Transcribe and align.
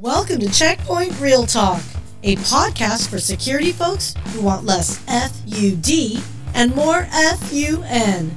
Welcome 0.00 0.38
to 0.38 0.48
Checkpoint 0.48 1.12
Reeltalk, 1.12 1.84
a 2.22 2.34
podcast 2.36 3.10
for 3.10 3.18
security 3.18 3.70
folks 3.70 4.14
who 4.28 4.40
want 4.40 4.64
less 4.64 4.98
FUD 5.04 6.24
and 6.54 6.74
more 6.74 7.04
FUN. 7.04 8.30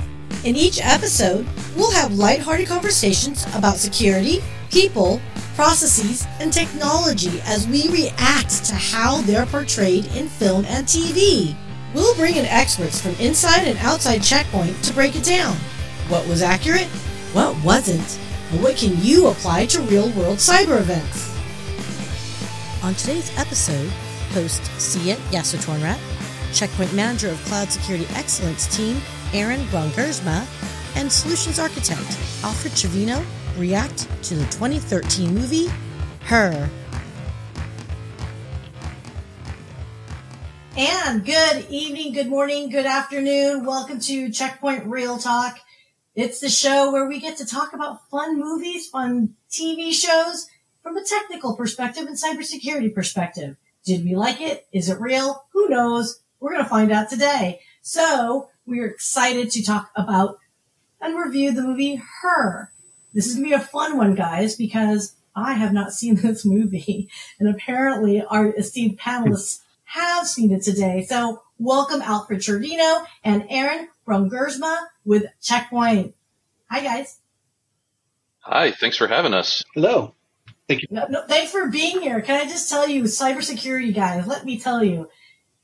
In 0.43 0.57
each 0.57 0.81
episode, 0.83 1.47
we'll 1.77 1.93
have 1.93 2.15
lighthearted 2.15 2.67
conversations 2.67 3.45
about 3.55 3.77
security, 3.77 4.43
people, 4.71 5.21
processes, 5.55 6.27
and 6.41 6.51
technology 6.51 7.39
as 7.45 7.65
we 7.65 7.87
react 7.87 8.65
to 8.65 8.75
how 8.75 9.21
they're 9.21 9.45
portrayed 9.45 10.05
in 10.17 10.27
film 10.27 10.65
and 10.65 10.85
TV. 10.85 11.55
We'll 11.95 12.13
bring 12.15 12.35
in 12.35 12.45
experts 12.47 12.99
from 12.99 13.15
inside 13.21 13.69
and 13.69 13.79
outside 13.79 14.21
Checkpoint 14.21 14.83
to 14.83 14.93
break 14.93 15.15
it 15.15 15.23
down. 15.23 15.55
What 16.09 16.27
was 16.27 16.41
accurate? 16.41 16.87
What 17.31 17.55
wasn't? 17.63 18.19
And 18.51 18.61
what 18.61 18.75
can 18.75 19.01
you 19.01 19.27
apply 19.27 19.67
to 19.67 19.81
real 19.83 20.09
world 20.09 20.39
cyber 20.39 20.81
events? 20.81 21.22
On 22.83 22.93
today's 22.95 23.31
episode, 23.37 23.89
host 24.33 24.61
Sia 24.77 25.15
Yasotornrat, 25.31 25.97
Checkpoint 26.53 26.93
Manager 26.93 27.29
of 27.29 27.37
Cloud 27.45 27.71
Security 27.71 28.05
Excellence 28.13 28.67
Team 28.75 28.97
Aaron 29.31 29.61
Brongersma, 29.67 30.45
and 30.97 31.09
Solutions 31.09 31.59
Architect 31.59 32.19
Alfred 32.43 32.75
Trevino 32.75 33.23
react 33.57 34.09
to 34.23 34.35
the 34.35 34.43
2013 34.47 35.33
movie 35.33 35.67
Her. 36.25 36.69
And 40.75 41.25
good 41.25 41.65
evening, 41.69 42.11
good 42.11 42.27
morning, 42.27 42.69
good 42.69 42.85
afternoon. 42.85 43.65
Welcome 43.65 44.01
to 44.01 44.29
Checkpoint 44.29 44.87
Reeltalk. 44.87 45.55
It's 46.15 46.41
the 46.41 46.49
show 46.49 46.91
where 46.91 47.07
we 47.07 47.21
get 47.21 47.37
to 47.37 47.45
talk 47.45 47.71
about 47.71 48.09
fun 48.09 48.37
movies, 48.37 48.89
fun 48.89 49.35
TV 49.49 49.93
shows, 49.93 50.47
from 50.83 50.97
a 50.97 51.03
technical 51.03 51.55
perspective 51.55 52.05
and 52.05 52.17
cybersecurity 52.17 52.93
perspective. 52.93 53.55
Did 53.85 54.03
we 54.03 54.15
like 54.15 54.41
it? 54.41 54.67
Is 54.71 54.89
it 54.89 54.99
real? 54.99 55.45
Who 55.53 55.69
knows? 55.69 56.19
We're 56.39 56.51
going 56.51 56.63
to 56.63 56.69
find 56.69 56.91
out 56.91 57.09
today. 57.09 57.61
So 57.81 58.49
we're 58.65 58.87
excited 58.87 59.49
to 59.51 59.63
talk 59.63 59.91
about 59.95 60.39
and 61.01 61.17
review 61.17 61.53
the 61.53 61.61
movie 61.61 62.01
Her. 62.21 62.71
This 63.13 63.27
is 63.27 63.35
going 63.35 63.45
to 63.45 63.49
be 63.49 63.55
a 63.55 63.65
fun 63.65 63.97
one, 63.97 64.15
guys, 64.15 64.55
because 64.55 65.13
I 65.35 65.53
have 65.53 65.73
not 65.73 65.93
seen 65.93 66.15
this 66.21 66.45
movie 66.45 67.09
and 67.39 67.49
apparently 67.49 68.21
our 68.21 68.53
esteemed 68.53 68.99
panelists 68.99 69.61
have 69.85 70.27
seen 70.27 70.51
it 70.51 70.63
today. 70.63 71.05
So 71.07 71.43
welcome 71.57 72.01
Alfred 72.01 72.41
Trevino 72.41 73.05
and 73.23 73.45
Aaron 73.49 73.87
Brongersma 74.07 74.77
with 75.05 75.25
Checkpoint. 75.41 76.15
Hi, 76.69 76.81
guys. 76.81 77.19
Hi, 78.39 78.71
thanks 78.71 78.97
for 78.97 79.07
having 79.07 79.33
us. 79.33 79.63
Hello. 79.73 80.13
Thank 80.67 80.81
you. 80.83 80.87
No, 80.91 81.05
no, 81.09 81.23
thanks 81.27 81.51
for 81.51 81.69
being 81.69 82.01
here. 82.01 82.21
Can 82.21 82.39
I 82.39 82.49
just 82.49 82.69
tell 82.69 82.87
you, 82.87 83.03
cybersecurity 83.03 83.93
guys, 83.93 84.25
let 84.27 84.45
me 84.45 84.59
tell 84.59 84.83
you, 84.83 85.09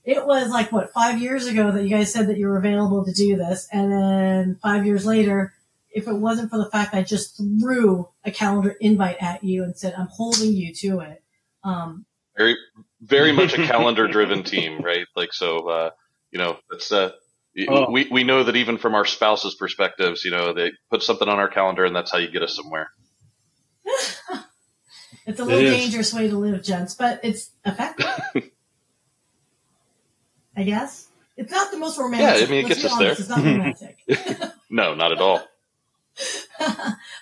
it 0.04 0.26
was 0.26 0.50
like, 0.50 0.72
what, 0.72 0.92
five 0.92 1.22
years 1.22 1.48
ago 1.48 1.72
that 1.72 1.84
you 1.84 1.90
guys 1.90 2.12
said 2.12 2.28
that 2.28 2.38
you 2.38 2.48
were 2.48 2.58
available 2.58 3.06
to 3.06 3.14
do 3.14 3.38
this. 3.38 3.68
And 3.72 3.92
then 3.92 4.60
five 4.62 4.86
years 4.86 5.06
later, 5.06 5.54
if 5.92 6.08
it 6.08 6.14
wasn't 6.14 6.50
for 6.50 6.58
the 6.58 6.70
fact 6.70 6.94
I 6.94 7.04
just 7.04 7.38
threw 7.38 8.10
a 8.24 8.32
calendar 8.32 8.76
invite 8.80 9.18
at 9.22 9.44
you 9.44 9.64
and 9.64 9.78
said, 9.78 9.94
I'm 9.98 10.08
holding 10.08 10.54
you 10.54 10.74
to 10.76 11.00
it. 11.00 11.24
Um, 11.64 12.06
very, 12.38 12.58
very 13.02 13.32
much 13.32 13.54
a 13.54 13.64
calendar 13.68 14.08
driven 14.08 14.44
team, 14.44 14.82
right? 14.82 15.08
Like, 15.16 15.34
so, 15.34 15.68
uh, 15.70 15.90
you 16.32 16.40
know, 16.40 16.58
it's, 16.72 16.92
uh, 16.92 17.12
oh. 17.68 17.90
we, 17.92 18.08
we 18.12 18.24
know 18.24 18.44
that 18.44 18.56
even 18.56 18.78
from 18.78 18.96
our 18.96 19.06
spouses' 19.06 19.56
perspectives, 19.56 20.26
you 20.26 20.32
know, 20.32 20.54
they 20.54 20.72
put 20.92 21.04
something 21.04 21.28
on 21.28 21.40
our 21.40 21.50
calendar 21.50 21.86
and 21.86 21.96
that's 21.96 22.12
how 22.12 22.18
you 22.18 22.30
get 22.30 22.44
us 22.44 22.56
somewhere. 22.56 22.90
It's 25.30 25.40
a 25.40 25.46
little 25.46 25.60
it 25.60 25.70
dangerous 25.70 26.12
way 26.12 26.28
to 26.28 26.36
live, 26.36 26.64
gents, 26.64 26.96
but 26.96 27.20
it's 27.22 27.52
effective. 27.64 28.08
I 30.58 30.64
guess. 30.64 31.08
It's 31.38 31.52
not 31.52 31.70
the 31.70 31.78
most 31.78 32.00
romantic. 32.00 32.42
Yeah, 32.42 32.48
I 32.48 32.50
mean, 32.50 32.66
it 32.66 32.68
gets 32.68 32.84
us 32.84 32.92
honest, 32.92 33.00
there. 33.00 33.12
It's 33.12 33.30
not 33.30 33.38
romantic. 33.38 33.98
no, 34.72 34.96
not 34.96 35.12
at 35.12 35.20
all. 35.20 35.44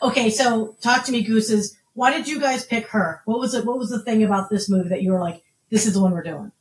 okay, 0.02 0.30
so 0.30 0.78
talk 0.82 1.04
to 1.04 1.12
me, 1.12 1.22
Gooses. 1.22 1.76
Why 1.96 2.14
did 2.14 2.30
you 2.30 2.40
guys 2.40 2.66
pick 2.66 2.88
her? 2.88 3.24
What 3.26 3.40
was 3.40 3.54
it? 3.54 3.66
What 3.66 3.78
was 3.78 3.90
the 3.90 4.02
thing 4.02 4.24
about 4.24 4.50
this 4.50 4.70
movie 4.70 4.88
that 4.88 5.02
you 5.02 5.12
were 5.12 5.20
like, 5.20 5.44
this 5.70 5.86
is 5.86 5.94
the 5.94 6.02
one 6.02 6.14
we're 6.14 6.24
doing? 6.24 6.54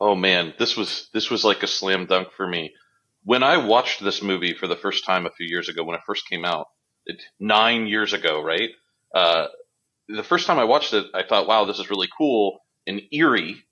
Oh 0.00 0.14
man, 0.14 0.54
this 0.58 0.74
was 0.74 1.10
this 1.12 1.28
was 1.28 1.44
like 1.44 1.62
a 1.64 1.66
slam 1.66 2.06
dunk 2.06 2.32
for 2.32 2.46
me. 2.46 2.72
When 3.24 3.42
I 3.42 3.58
watched 3.58 4.02
this 4.02 4.22
movie 4.22 4.54
for 4.54 4.68
the 4.68 4.76
first 4.76 5.04
time 5.04 5.26
a 5.26 5.30
few 5.30 5.46
years 5.46 5.68
ago, 5.68 5.84
when 5.84 5.96
it 5.96 6.02
first 6.06 6.26
came 6.26 6.46
out, 6.46 6.68
it, 7.04 7.22
nine 7.38 7.86
years 7.86 8.14
ago, 8.14 8.42
right? 8.42 8.70
Uh, 9.14 9.48
the 10.08 10.22
first 10.22 10.46
time 10.46 10.58
I 10.58 10.64
watched 10.64 10.92
it, 10.92 11.06
I 11.14 11.22
thought, 11.22 11.46
wow, 11.46 11.64
this 11.64 11.78
is 11.78 11.90
really 11.90 12.08
cool 12.16 12.60
and 12.86 13.02
eerie, 13.12 13.62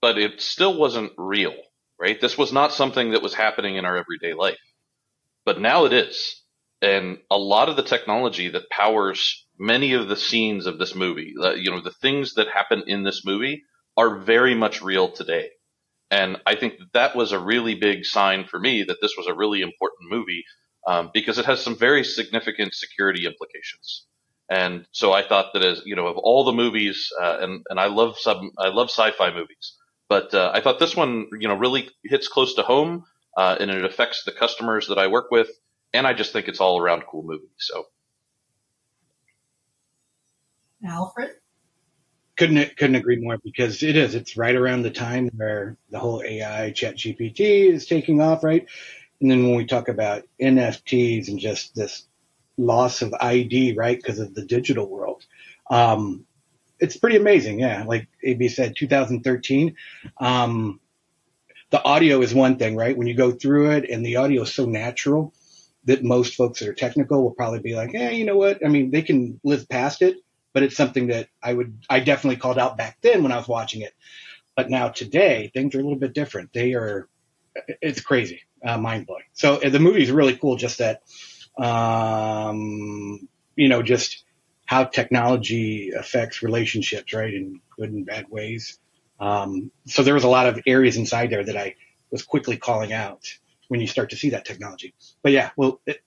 but 0.00 0.18
it 0.18 0.40
still 0.40 0.76
wasn't 0.76 1.12
real, 1.16 1.54
right? 2.00 2.20
This 2.20 2.36
was 2.36 2.52
not 2.52 2.72
something 2.72 3.12
that 3.12 3.22
was 3.22 3.34
happening 3.34 3.76
in 3.76 3.84
our 3.84 3.96
everyday 3.96 4.34
life. 4.34 4.58
But 5.44 5.60
now 5.60 5.84
it 5.86 5.92
is. 5.92 6.42
And 6.82 7.18
a 7.30 7.38
lot 7.38 7.68
of 7.68 7.76
the 7.76 7.82
technology 7.82 8.48
that 8.48 8.68
powers 8.70 9.46
many 9.58 9.92
of 9.92 10.08
the 10.08 10.16
scenes 10.16 10.66
of 10.66 10.78
this 10.78 10.94
movie, 10.94 11.32
you 11.56 11.70
know, 11.70 11.80
the 11.80 11.94
things 12.02 12.34
that 12.34 12.48
happen 12.48 12.82
in 12.86 13.04
this 13.04 13.24
movie 13.24 13.62
are 13.96 14.18
very 14.18 14.54
much 14.54 14.82
real 14.82 15.10
today. 15.10 15.50
And 16.10 16.38
I 16.44 16.56
think 16.56 16.78
that, 16.78 16.92
that 16.92 17.16
was 17.16 17.32
a 17.32 17.38
really 17.38 17.74
big 17.74 18.04
sign 18.04 18.46
for 18.46 18.58
me 18.58 18.82
that 18.82 18.98
this 19.00 19.14
was 19.16 19.26
a 19.28 19.34
really 19.34 19.62
important 19.62 20.10
movie 20.10 20.44
um, 20.86 21.10
because 21.14 21.38
it 21.38 21.46
has 21.46 21.62
some 21.62 21.76
very 21.76 22.04
significant 22.04 22.74
security 22.74 23.26
implications. 23.26 24.06
And 24.52 24.86
so 24.92 25.12
I 25.14 25.22
thought 25.26 25.54
that 25.54 25.64
as 25.64 25.80
you 25.86 25.96
know, 25.96 26.08
of 26.08 26.18
all 26.18 26.44
the 26.44 26.52
movies, 26.52 27.10
uh, 27.18 27.38
and 27.40 27.64
and 27.70 27.80
I 27.80 27.86
love 27.86 28.18
sub, 28.18 28.42
I 28.58 28.68
love 28.68 28.90
sci-fi 28.90 29.32
movies, 29.32 29.78
but 30.10 30.34
uh, 30.34 30.50
I 30.52 30.60
thought 30.60 30.78
this 30.78 30.94
one, 30.94 31.28
you 31.40 31.48
know, 31.48 31.54
really 31.54 31.88
hits 32.04 32.28
close 32.28 32.54
to 32.56 32.62
home, 32.62 33.04
uh, 33.34 33.56
and 33.58 33.70
it 33.70 33.82
affects 33.82 34.24
the 34.24 34.32
customers 34.32 34.88
that 34.88 34.98
I 34.98 35.06
work 35.06 35.30
with, 35.30 35.48
and 35.94 36.06
I 36.06 36.12
just 36.12 36.34
think 36.34 36.48
it's 36.48 36.60
all 36.60 36.78
around 36.78 37.04
cool 37.10 37.22
movie. 37.22 37.48
So, 37.56 37.86
Alfred, 40.86 41.30
couldn't 42.36 42.76
couldn't 42.76 42.96
agree 42.96 43.16
more 43.16 43.38
because 43.42 43.82
it 43.82 43.96
is. 43.96 44.14
It's 44.14 44.36
right 44.36 44.54
around 44.54 44.82
the 44.82 44.90
time 44.90 45.30
where 45.34 45.78
the 45.88 45.98
whole 45.98 46.22
AI 46.22 46.72
Chat 46.72 46.96
GPT 46.96 47.72
is 47.72 47.86
taking 47.86 48.20
off, 48.20 48.44
right? 48.44 48.66
And 49.22 49.30
then 49.30 49.44
when 49.44 49.56
we 49.56 49.64
talk 49.64 49.88
about 49.88 50.24
NFTs 50.38 51.28
and 51.28 51.38
just 51.38 51.74
this 51.74 52.06
loss 52.64 53.02
of 53.02 53.14
ID, 53.20 53.74
right? 53.74 53.96
Because 53.96 54.18
of 54.18 54.34
the 54.34 54.44
digital 54.44 54.88
world. 54.88 55.24
Um, 55.70 56.26
it's 56.78 56.96
pretty 56.96 57.16
amazing. 57.16 57.60
Yeah. 57.60 57.84
Like 57.86 58.08
AB 58.22 58.48
said, 58.48 58.74
2013. 58.76 59.76
Um, 60.18 60.80
the 61.70 61.82
audio 61.82 62.20
is 62.20 62.34
one 62.34 62.56
thing, 62.56 62.76
right? 62.76 62.96
When 62.96 63.06
you 63.06 63.14
go 63.14 63.30
through 63.30 63.70
it 63.70 63.88
and 63.88 64.04
the 64.04 64.16
audio 64.16 64.42
is 64.42 64.52
so 64.52 64.66
natural 64.66 65.32
that 65.84 66.04
most 66.04 66.34
folks 66.34 66.60
that 66.60 66.68
are 66.68 66.74
technical 66.74 67.22
will 67.22 67.30
probably 67.30 67.60
be 67.60 67.74
like, 67.74 67.94
eh, 67.94 68.10
you 68.10 68.24
know 68.24 68.36
what? 68.36 68.64
I 68.64 68.68
mean, 68.68 68.90
they 68.90 69.02
can 69.02 69.40
live 69.42 69.68
past 69.68 70.02
it, 70.02 70.16
but 70.52 70.62
it's 70.62 70.76
something 70.76 71.08
that 71.08 71.28
I 71.42 71.54
would, 71.54 71.78
I 71.88 72.00
definitely 72.00 72.36
called 72.36 72.58
out 72.58 72.76
back 72.76 72.98
then 73.00 73.22
when 73.22 73.32
I 73.32 73.36
was 73.36 73.48
watching 73.48 73.82
it. 73.82 73.94
But 74.54 74.70
now 74.70 74.88
today, 74.88 75.50
things 75.54 75.74
are 75.74 75.80
a 75.80 75.82
little 75.82 75.98
bit 75.98 76.12
different. 76.12 76.52
They 76.52 76.74
are, 76.74 77.08
it's 77.80 78.00
crazy, 78.00 78.42
uh, 78.64 78.78
mind 78.78 79.06
blowing. 79.06 79.24
So 79.32 79.56
the 79.56 79.80
movie 79.80 80.02
is 80.02 80.10
really 80.10 80.36
cool. 80.36 80.56
Just 80.56 80.78
that 80.78 81.02
um, 81.58 83.28
you 83.56 83.68
know, 83.68 83.82
just 83.82 84.24
how 84.64 84.84
technology 84.84 85.90
affects 85.90 86.42
relationships, 86.42 87.12
right, 87.12 87.32
in 87.32 87.60
good 87.76 87.90
and 87.90 88.06
bad 88.06 88.26
ways. 88.30 88.78
Um, 89.20 89.70
so 89.86 90.02
there 90.02 90.14
was 90.14 90.24
a 90.24 90.28
lot 90.28 90.46
of 90.46 90.60
areas 90.66 90.96
inside 90.96 91.30
there 91.30 91.44
that 91.44 91.56
I 91.56 91.76
was 92.10 92.22
quickly 92.22 92.56
calling 92.56 92.92
out 92.92 93.26
when 93.68 93.80
you 93.80 93.86
start 93.86 94.10
to 94.10 94.16
see 94.16 94.30
that 94.30 94.44
technology. 94.44 94.94
But 95.22 95.32
yeah, 95.32 95.50
well, 95.56 95.80
it, 95.86 96.02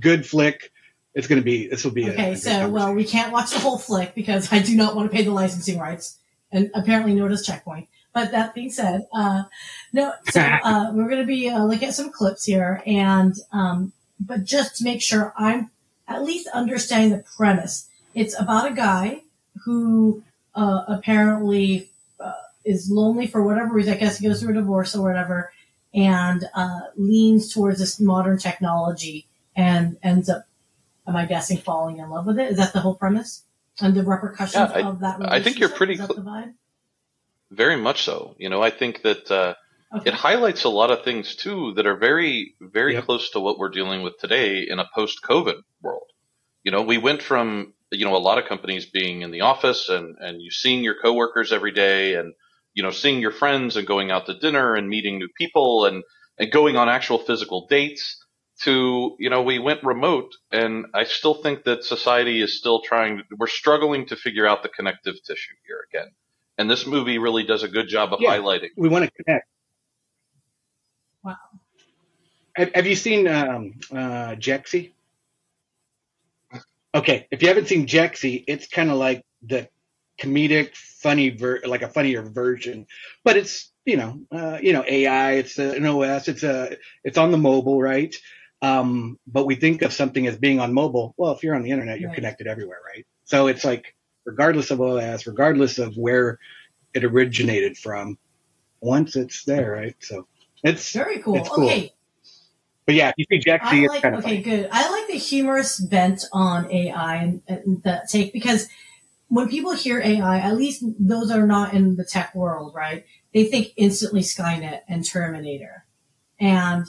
good 0.00 0.26
flick. 0.26 0.70
It's 1.14 1.26
going 1.26 1.40
to 1.40 1.44
be, 1.44 1.66
this 1.66 1.84
will 1.84 1.90
be 1.90 2.08
okay. 2.10 2.30
A, 2.30 2.32
a 2.32 2.36
so, 2.36 2.68
well, 2.68 2.94
we 2.94 3.04
can't 3.04 3.32
watch 3.32 3.50
the 3.50 3.58
whole 3.58 3.78
flick 3.78 4.14
because 4.14 4.52
I 4.52 4.60
do 4.60 4.76
not 4.76 4.94
want 4.94 5.10
to 5.10 5.16
pay 5.16 5.24
the 5.24 5.32
licensing 5.32 5.78
rights 5.78 6.18
and 6.52 6.70
apparently 6.74 7.14
no 7.14 7.26
does 7.28 7.44
checkpoint. 7.44 7.88
But 8.12 8.32
that 8.32 8.54
being 8.54 8.70
said, 8.70 9.06
uh, 9.12 9.44
no, 9.92 10.12
so, 10.30 10.40
uh, 10.64 10.90
we're 10.92 11.08
going 11.08 11.20
to 11.20 11.26
be 11.26 11.48
uh, 11.48 11.64
looking 11.64 11.88
at 11.88 11.94
some 11.94 12.10
clips 12.10 12.44
here 12.44 12.82
and, 12.86 13.34
um, 13.52 13.92
but 14.20 14.44
just 14.44 14.76
to 14.76 14.84
make 14.84 15.02
sure 15.02 15.32
I'm 15.36 15.70
at 16.06 16.22
least 16.22 16.48
understanding 16.48 17.10
the 17.10 17.24
premise. 17.36 17.88
It's 18.14 18.38
about 18.38 18.70
a 18.70 18.74
guy 18.74 19.22
who 19.64 20.22
uh, 20.54 20.84
apparently 20.88 21.90
uh, 22.18 22.32
is 22.64 22.90
lonely 22.90 23.26
for 23.26 23.42
whatever 23.42 23.72
reason. 23.72 23.94
I 23.94 23.96
guess 23.96 24.18
he 24.18 24.28
goes 24.28 24.40
through 24.40 24.50
a 24.50 24.54
divorce 24.54 24.94
or 24.94 25.02
whatever, 25.02 25.52
and 25.94 26.44
uh, 26.54 26.80
leans 26.96 27.52
towards 27.52 27.78
this 27.78 28.00
modern 28.00 28.38
technology 28.38 29.26
and 29.56 29.96
ends 30.02 30.28
up, 30.28 30.46
am 31.06 31.16
I 31.16 31.26
guessing, 31.26 31.58
falling 31.58 31.98
in 31.98 32.10
love 32.10 32.26
with 32.26 32.38
it? 32.38 32.50
Is 32.50 32.56
that 32.58 32.72
the 32.72 32.80
whole 32.80 32.94
premise? 32.94 33.44
And 33.80 33.94
the 33.94 34.02
repercussions 34.02 34.70
yeah, 34.70 34.86
I, 34.86 34.88
of 34.88 35.00
that 35.00 35.20
I 35.24 35.40
think 35.40 35.58
you're 35.58 35.70
pretty 35.70 35.96
cl- 35.96 36.52
Very 37.50 37.76
much 37.76 38.02
so. 38.02 38.34
You 38.38 38.50
know, 38.50 38.62
I 38.62 38.70
think 38.70 39.02
that 39.02 39.30
uh, 39.30 39.54
Okay. 39.94 40.10
It 40.10 40.14
highlights 40.14 40.64
a 40.64 40.68
lot 40.68 40.90
of 40.90 41.04
things 41.04 41.34
too 41.34 41.74
that 41.74 41.86
are 41.86 41.96
very, 41.96 42.54
very 42.60 42.94
yep. 42.94 43.04
close 43.04 43.30
to 43.30 43.40
what 43.40 43.58
we're 43.58 43.70
dealing 43.70 44.02
with 44.02 44.18
today 44.18 44.66
in 44.68 44.78
a 44.78 44.88
post-COVID 44.94 45.62
world. 45.82 46.06
You 46.62 46.70
know, 46.70 46.82
we 46.82 46.98
went 46.98 47.22
from 47.22 47.74
you 47.90 48.04
know, 48.04 48.16
a 48.16 48.18
lot 48.18 48.38
of 48.38 48.46
companies 48.46 48.86
being 48.86 49.22
in 49.22 49.30
the 49.30 49.40
office 49.40 49.88
and, 49.88 50.16
and 50.20 50.40
you 50.40 50.50
seeing 50.50 50.84
your 50.84 50.94
coworkers 51.00 51.52
every 51.52 51.72
day 51.72 52.14
and, 52.14 52.34
you 52.74 52.82
know, 52.82 52.90
seeing 52.90 53.20
your 53.20 53.32
friends 53.32 53.76
and 53.76 53.86
going 53.86 54.10
out 54.10 54.26
to 54.26 54.38
dinner 54.38 54.74
and 54.74 54.88
meeting 54.88 55.18
new 55.18 55.28
people 55.36 55.86
and, 55.86 56.04
and 56.38 56.52
going 56.52 56.76
on 56.76 56.88
actual 56.88 57.18
physical 57.18 57.66
dates 57.68 58.24
to, 58.62 59.16
you 59.18 59.30
know, 59.30 59.42
we 59.42 59.58
went 59.58 59.82
remote 59.82 60.32
and 60.52 60.86
I 60.94 61.04
still 61.04 61.42
think 61.42 61.64
that 61.64 61.84
society 61.84 62.40
is 62.40 62.58
still 62.58 62.80
trying, 62.82 63.22
we're 63.36 63.48
struggling 63.48 64.06
to 64.06 64.16
figure 64.16 64.46
out 64.46 64.62
the 64.62 64.68
connective 64.68 65.16
tissue 65.26 65.54
here 65.66 65.80
again. 65.92 66.12
And 66.58 66.70
this 66.70 66.86
movie 66.86 67.18
really 67.18 67.44
does 67.44 67.62
a 67.62 67.68
good 67.68 67.88
job 67.88 68.12
of 68.12 68.20
Yeah. 68.20 68.36
highlighting. 68.36 68.68
We 68.76 68.88
want 68.88 69.04
to 69.04 69.24
connect. 69.24 69.48
Wow. 71.24 71.36
Have, 72.56 72.70
have 72.74 72.86
you 72.86 72.96
seen 72.96 73.28
um, 73.28 73.74
uh, 73.92 74.34
Jexi? 74.36 74.92
Okay, 76.94 77.26
if 77.30 77.42
you 77.42 77.48
haven't 77.48 77.68
seen 77.68 77.86
Jexi, 77.86 78.44
it's 78.48 78.66
kind 78.68 78.90
of 78.90 78.96
like 78.98 79.24
the 79.42 79.68
comedic, 80.20 80.74
funny, 80.76 81.30
ver- 81.30 81.62
like 81.66 81.82
a 81.82 81.88
funnier 81.88 82.22
version, 82.22 82.86
but 83.24 83.36
it's 83.36 83.70
you 83.84 83.96
know, 83.96 84.20
uh, 84.32 84.58
you 84.62 84.72
know, 84.72 84.84
AI. 84.86 85.32
It's 85.34 85.58
uh, 85.58 85.74
an 85.76 85.86
OS. 85.86 86.28
It's 86.28 86.42
a, 86.42 86.76
it's 87.04 87.18
on 87.18 87.30
the 87.32 87.38
mobile, 87.38 87.80
right? 87.80 88.14
Um, 88.62 89.18
but 89.26 89.46
we 89.46 89.54
think 89.56 89.82
of 89.82 89.92
something 89.92 90.26
as 90.26 90.36
being 90.36 90.60
on 90.60 90.74
mobile. 90.74 91.14
Well, 91.16 91.32
if 91.32 91.42
you're 91.42 91.54
on 91.54 91.62
the 91.62 91.70
internet, 91.70 91.98
you're 92.00 92.10
Right. 92.10 92.16
connected 92.16 92.46
everywhere, 92.46 92.78
right? 92.86 93.06
So 93.24 93.46
it's 93.46 93.64
like, 93.64 93.94
regardless 94.26 94.70
of 94.70 94.80
OS, 94.80 95.26
regardless 95.26 95.78
of 95.78 95.96
where 95.96 96.38
it 96.94 97.04
originated 97.04 97.76
from, 97.78 98.18
once 98.80 99.16
it's 99.16 99.44
there, 99.44 99.72
right? 99.72 99.96
So 100.00 100.26
it's 100.62 100.92
Very 100.92 101.20
cool. 101.20 101.36
It's 101.36 101.48
cool. 101.48 101.68
Okay. 101.68 101.92
But 102.86 102.94
yeah, 102.96 103.10
if 103.10 103.14
you 103.18 103.24
see 103.30 103.50
I 103.62 103.84
it's 103.84 103.94
like 103.94 104.02
kind 104.02 104.14
of 104.14 104.20
okay, 104.20 104.36
funny. 104.36 104.42
good. 104.42 104.68
I 104.72 104.90
like 104.90 105.06
the 105.08 105.18
humorous 105.18 105.78
bent 105.78 106.24
on 106.32 106.70
AI 106.72 107.16
and, 107.16 107.42
and 107.46 107.82
that 107.84 108.08
take 108.08 108.32
because 108.32 108.68
when 109.28 109.48
people 109.48 109.72
hear 109.74 110.00
AI, 110.00 110.38
at 110.38 110.56
least 110.56 110.84
those 110.98 111.28
that 111.28 111.38
are 111.38 111.46
not 111.46 111.72
in 111.72 111.96
the 111.96 112.04
tech 112.04 112.34
world, 112.34 112.74
right? 112.74 113.04
They 113.32 113.44
think 113.44 113.68
instantly 113.76 114.22
Skynet 114.22 114.80
and 114.88 115.08
Terminator. 115.08 115.84
And 116.40 116.86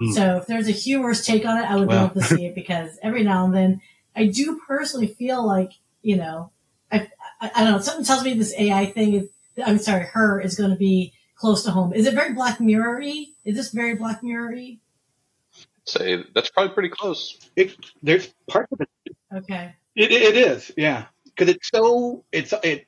Hmm. 0.00 0.12
so 0.12 0.36
if 0.38 0.46
there's 0.46 0.68
a 0.68 0.72
humorous 0.72 1.24
take 1.24 1.44
on 1.44 1.58
it, 1.58 1.70
I 1.70 1.76
would 1.76 1.88
Well. 1.88 2.04
love 2.04 2.14
to 2.14 2.22
see 2.22 2.46
it 2.46 2.54
because 2.54 2.98
every 3.02 3.22
now 3.24 3.44
and 3.44 3.54
then 3.54 3.80
I 4.16 4.26
do 4.26 4.60
personally 4.66 5.08
feel 5.08 5.46
like, 5.46 5.72
you 6.02 6.16
know, 6.16 6.50
I, 6.90 7.10
I, 7.40 7.50
I 7.54 7.64
don't 7.64 7.72
know, 7.72 7.80
something 7.80 8.04
tells 8.04 8.24
me 8.24 8.34
this 8.34 8.54
AI 8.58 8.86
thing 8.86 9.14
is, 9.14 9.28
I'm 9.64 9.78
sorry, 9.78 10.06
her 10.12 10.40
is 10.40 10.56
going 10.56 10.70
to 10.70 10.76
be 10.76 11.12
close 11.42 11.64
to 11.64 11.72
home. 11.72 11.92
Is 11.92 12.06
it 12.06 12.14
very 12.14 12.32
Black 12.32 12.60
Mirror-y? 12.60 13.26
Is 13.44 13.56
this 13.56 13.72
very 13.72 13.96
Black 13.96 14.22
Mirror-y? 14.22 14.78
Say 15.84 16.24
that's 16.32 16.48
probably 16.48 16.72
pretty 16.72 16.88
close. 16.88 17.36
It, 17.56 17.74
there's 18.00 18.28
parts 18.48 18.70
of 18.72 18.80
it. 18.80 18.88
Okay. 19.34 19.74
It, 19.96 20.12
it 20.12 20.36
is, 20.36 20.70
yeah, 20.76 21.06
because 21.24 21.48
it's 21.48 21.68
so 21.68 22.24
it's 22.30 22.54
it 22.62 22.86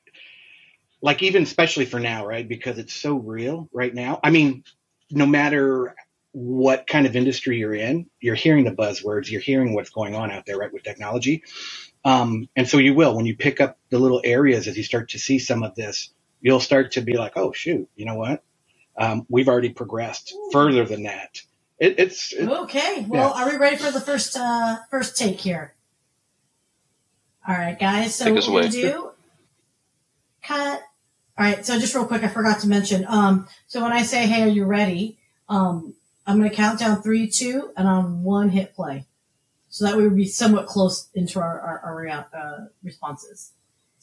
like 1.03 1.21
even 1.25 1.43
especially 1.43 1.85
for 1.85 1.99
now, 1.99 2.25
right? 2.25 2.47
Because 2.49 2.79
it's 2.79 2.95
so 2.95 3.17
real 3.17 3.69
right 3.73 3.93
now. 3.93 4.21
I 4.23 4.31
mean, 4.31 4.63
no 5.11 5.27
matter 5.27 5.97
what 6.31 6.87
kind 6.87 7.07
of 7.07 7.17
industry 7.17 7.59
you're 7.59 7.75
in, 7.75 8.07
you're 8.21 8.37
hearing 8.37 8.65
the 8.65 8.71
buzzwords, 8.71 9.29
you're 9.31 9.41
hearing 9.41 9.75
what's 9.75 9.91
going 9.91 10.15
on 10.15 10.31
out 10.31 10.47
there, 10.47 10.57
right, 10.57 10.73
with 10.73 10.85
technology. 10.85 11.43
Um, 12.05 12.49
and 12.55 12.69
so 12.69 12.79
you 12.79 12.95
will 12.95 13.17
when 13.17 13.27
you 13.27 13.37
pick 13.37 13.61
up 13.61 13.79
the 13.91 13.99
little 13.99 14.21
areas 14.23 14.69
as 14.69 14.77
you 14.77 14.85
start 14.85 15.11
to 15.11 15.19
see 15.19 15.41
some 15.41 15.65
of 15.65 15.75
this, 15.75 16.15
you'll 16.45 16.61
start 16.61 16.93
to 16.93 17.01
be 17.01 17.17
like, 17.17 17.33
oh 17.37 17.53
shoot, 17.53 17.89
you 17.97 18.07
know 18.07 18.17
what? 18.17 18.45
Um, 18.97 19.27
we've 19.29 19.49
already 19.49 19.71
progressed 19.71 20.35
further 20.53 20.85
than 20.85 21.05
that. 21.05 21.41
It, 21.81 21.99
it's 21.99 22.33
it, 22.33 22.49
Okay. 22.49 23.07
Well, 23.09 23.33
are 23.33 23.51
we 23.51 23.57
ready 23.57 23.77
for 23.77 23.91
the 23.91 24.01
first 24.01 24.37
uh 24.37 24.77
first 24.91 25.17
take 25.19 25.41
here? 25.41 25.75
All 27.49 27.57
right, 27.57 27.79
guys. 27.79 28.15
So 28.15 28.27
Take 28.27 28.35
what 28.37 28.49
we're 28.49 28.61
gonna 28.63 28.73
do? 28.73 29.11
Cut. 30.43 30.83
All 31.39 31.47
right. 31.47 31.67
So 31.67 31.79
just 31.81 31.95
real 31.95 32.07
quick, 32.07 32.23
I 32.23 32.29
forgot 32.29 32.61
to 32.61 32.69
mention. 32.69 33.05
Um. 33.09 33.49
So 33.67 33.83
when 33.83 33.93
I 33.93 34.03
say, 34.03 34.27
"Hey, 34.27 34.43
are 34.43 34.49
you 34.49 34.67
ready?" 34.67 35.19
Um, 35.49 35.95
I'm 36.27 36.39
gonna 36.39 36.51
count 36.51 36.79
down 36.79 37.03
three, 37.03 37.29
two, 37.29 37.73
and 37.77 37.89
on 37.89 38.23
one 38.23 38.51
hit 38.51 38.75
play. 38.75 39.07
So 39.71 39.85
that 39.87 39.97
we 39.97 40.05
would 40.05 40.17
be 40.17 40.27
somewhat 40.27 40.67
close 40.67 41.09
into 41.15 41.41
our 41.41 41.61
our, 41.61 41.81
our 41.81 42.09
uh, 42.35 42.67
responses. 42.85 43.53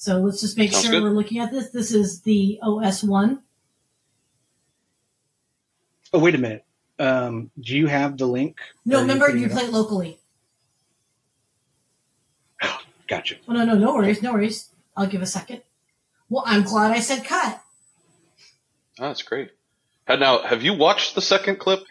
So 0.01 0.17
let's 0.17 0.41
just 0.41 0.57
make 0.57 0.71
Sounds 0.71 0.85
sure 0.85 0.93
good. 0.93 1.03
we're 1.03 1.09
looking 1.11 1.37
at 1.37 1.51
this. 1.51 1.69
This 1.69 1.91
is 1.93 2.21
the 2.21 2.57
OS 2.63 3.03
one. 3.03 3.43
oh 6.11 6.17
wait 6.17 6.33
a 6.33 6.39
minute. 6.39 6.65
Um, 6.97 7.51
do 7.59 7.77
you 7.77 7.85
have 7.85 8.17
the 8.17 8.25
link? 8.25 8.57
No, 8.83 8.97
Are 8.97 9.01
remember 9.01 9.27
putting 9.27 9.43
you 9.43 9.49
play 9.49 9.65
it 9.65 9.71
locally. 9.71 10.19
Gotcha. 13.07 13.35
Oh, 13.47 13.53
no, 13.53 13.63
no, 13.63 13.75
no 13.75 13.93
worries, 13.93 14.23
no 14.23 14.33
worries. 14.33 14.69
I'll 14.97 15.05
give 15.05 15.21
a 15.21 15.27
second. 15.27 15.61
Well, 16.29 16.45
I'm 16.47 16.63
glad 16.63 16.89
I 16.93 16.99
said 16.99 17.23
cut. 17.23 17.61
Oh, 18.99 19.03
that's 19.05 19.21
great. 19.21 19.51
Now, 20.09 20.41
have 20.41 20.63
you 20.63 20.73
watched 20.73 21.13
the 21.13 21.21
second 21.21 21.59
clip? 21.59 21.81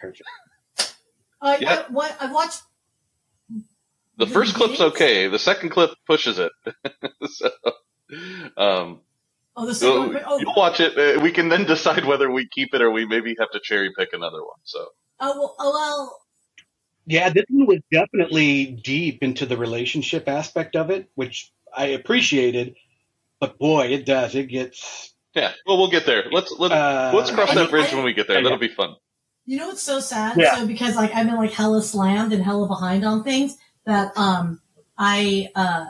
Uh, 1.41 1.57
Yeah. 1.61 1.85
I, 1.87 1.91
what 1.93 2.17
I 2.19 2.29
watched. 2.29 2.61
The 4.17 4.25
The 4.25 4.27
first 4.27 4.55
clip's 4.55 4.81
okay. 4.81 5.29
The 5.29 5.39
second 5.39 5.69
clip 5.69 5.91
pushes 6.05 6.39
it. 6.39 6.51
so, 7.29 7.49
um, 8.57 8.99
Oh, 9.55 9.65
the 9.65 9.75
second 9.75 9.93
you'll, 9.95 10.13
one. 10.13 10.23
Oh, 10.25 10.39
you'll 10.39 10.53
watch 10.55 10.79
it. 10.79 10.97
Uh, 10.97 11.19
we 11.21 11.31
can 11.31 11.49
then 11.49 11.65
decide 11.67 12.05
whether 12.05 12.31
we 12.31 12.47
keep 12.47 12.73
it 12.73 12.81
or 12.81 12.89
we 12.89 13.05
maybe 13.05 13.35
have 13.39 13.51
to 13.51 13.59
cherry 13.61 13.91
pick 13.97 14.13
another 14.13 14.39
one. 14.41 14.57
So, 14.63 14.87
oh, 15.19 15.39
well, 15.39 15.55
oh, 15.59 15.71
well. 15.73 16.17
Yeah, 17.05 17.29
this 17.29 17.45
one 17.49 17.65
was 17.67 17.79
definitely 17.91 18.79
deep 18.83 19.21
into 19.23 19.45
the 19.45 19.57
relationship 19.57 20.29
aspect 20.29 20.75
of 20.75 20.89
it, 20.89 21.09
which 21.15 21.51
I 21.75 21.87
appreciated. 21.87 22.75
But 23.39 23.57
boy, 23.57 23.87
it 23.87 24.05
does. 24.05 24.35
It 24.35 24.45
gets. 24.47 25.13
yeah. 25.33 25.51
Well, 25.65 25.77
we'll 25.79 25.89
get 25.91 26.05
there. 26.05 26.25
Let's 26.31 26.53
let 26.57 26.71
Uh, 26.71 27.11
let's 27.13 27.31
cross 27.31 27.49
I 27.49 27.55
that 27.55 27.61
mean, 27.63 27.69
bridge 27.71 27.91
I- 27.91 27.95
when 27.95 28.05
we 28.05 28.13
get 28.13 28.27
there. 28.27 28.37
Yeah, 28.37 28.43
That'll 28.43 28.57
be 28.59 28.67
fun. 28.69 28.95
You 29.45 29.57
know 29.57 29.67
what's 29.67 29.81
so 29.81 29.99
sad? 29.99 30.37
Yeah. 30.37 30.55
So 30.57 30.67
because 30.67 30.95
like 30.95 31.13
I've 31.13 31.25
been 31.25 31.35
like 31.35 31.51
hella 31.51 31.81
slammed 31.81 32.31
and 32.31 32.43
hella 32.43 32.67
behind 32.67 33.03
on 33.03 33.23
things 33.23 33.57
that 33.85 34.15
um 34.15 34.61
I 34.97 35.49
uh 35.55 35.87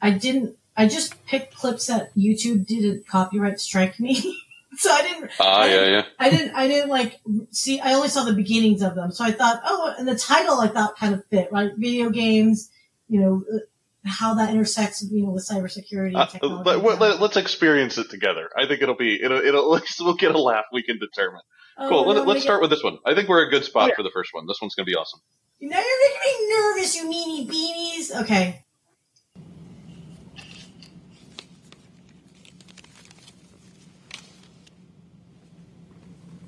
I 0.00 0.10
didn't 0.12 0.56
I 0.82 0.88
just 0.88 1.24
picked 1.26 1.54
clips 1.54 1.86
that 1.86 2.14
YouTube 2.16 2.66
didn't 2.66 3.06
copyright 3.06 3.60
strike 3.60 4.00
me. 4.00 4.14
so 4.76 4.90
I 4.90 5.02
didn't 5.02 5.30
Ah, 5.38 5.64
yeah, 5.66 5.86
yeah. 5.86 6.02
I 6.18 6.28
didn't 6.30 6.54
I 6.56 6.66
didn't 6.66 6.90
like 6.90 7.20
see 7.50 7.78
I 7.80 7.94
only 7.94 8.08
saw 8.08 8.24
the 8.24 8.32
beginnings 8.32 8.82
of 8.82 8.94
them. 8.94 9.12
So 9.12 9.24
I 9.24 9.30
thought, 9.30 9.60
oh 9.64 9.94
and 9.96 10.08
the 10.08 10.16
title 10.16 10.60
I 10.60 10.68
thought 10.68 10.96
kind 10.96 11.14
of 11.14 11.24
fit, 11.26 11.52
right? 11.52 11.70
Video 11.76 12.10
games, 12.10 12.70
you 13.08 13.20
know, 13.20 13.44
uh, 13.54 13.58
how 14.04 14.34
that 14.34 14.50
intersects 14.50 15.04
you 15.08 15.22
know 15.24 15.30
with 15.30 15.48
cybersecurity 15.48 16.16
Uh, 16.16 16.62
let, 16.64 16.82
let, 16.82 17.20
let, 17.20 17.30
us 17.30 17.36
experience 17.36 17.96
it 17.98 18.10
together. 18.10 18.50
I 18.56 18.66
think 18.66 18.82
it'll 18.82 18.96
be 18.96 19.22
it'll 19.22 19.38
it'll 19.40 19.80
we'll 20.00 20.14
get 20.14 20.34
a 20.34 20.40
laugh. 20.40 20.64
We 20.72 20.82
can 20.82 20.98
determine. 20.98 21.42
Oh, 21.78 21.88
Cool. 21.88 22.02
no, 22.06 22.12
Let, 22.12 22.26
gonna 22.26 22.40
start 22.40 22.60
with 22.60 22.70
this 22.70 22.82
one. 22.82 22.98
I 23.06 23.14
think 23.14 23.28
we're 23.28 23.46
a 23.46 23.50
good 23.50 23.64
spot 23.64 23.90
Yeah. 23.90 23.94
for 23.94 24.02
the 24.02 24.10
first 24.12 24.34
one. 24.34 24.46
This 24.48 24.58
one's 24.60 24.74
gonna 24.74 24.86
be 24.86 24.96
awesome. 24.96 25.20
Get, 25.60 25.70
now 25.70 25.78
you're 25.78 26.08
making 26.08 26.48
me 26.48 26.54
nervous, 26.56 26.96
you 26.96 27.04
meanie 27.08 27.46
beanies. 27.48 28.22
Okay. 28.22 28.64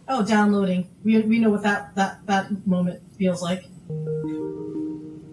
Oh, 0.08 0.24
downloading. 0.24 0.88
We, 1.02 1.20
we 1.20 1.38
know 1.38 1.50
what 1.50 1.62
that, 1.62 1.94
that, 1.94 2.26
that 2.26 2.66
moment 2.66 3.02
feels 3.16 3.42
like. 3.42 3.64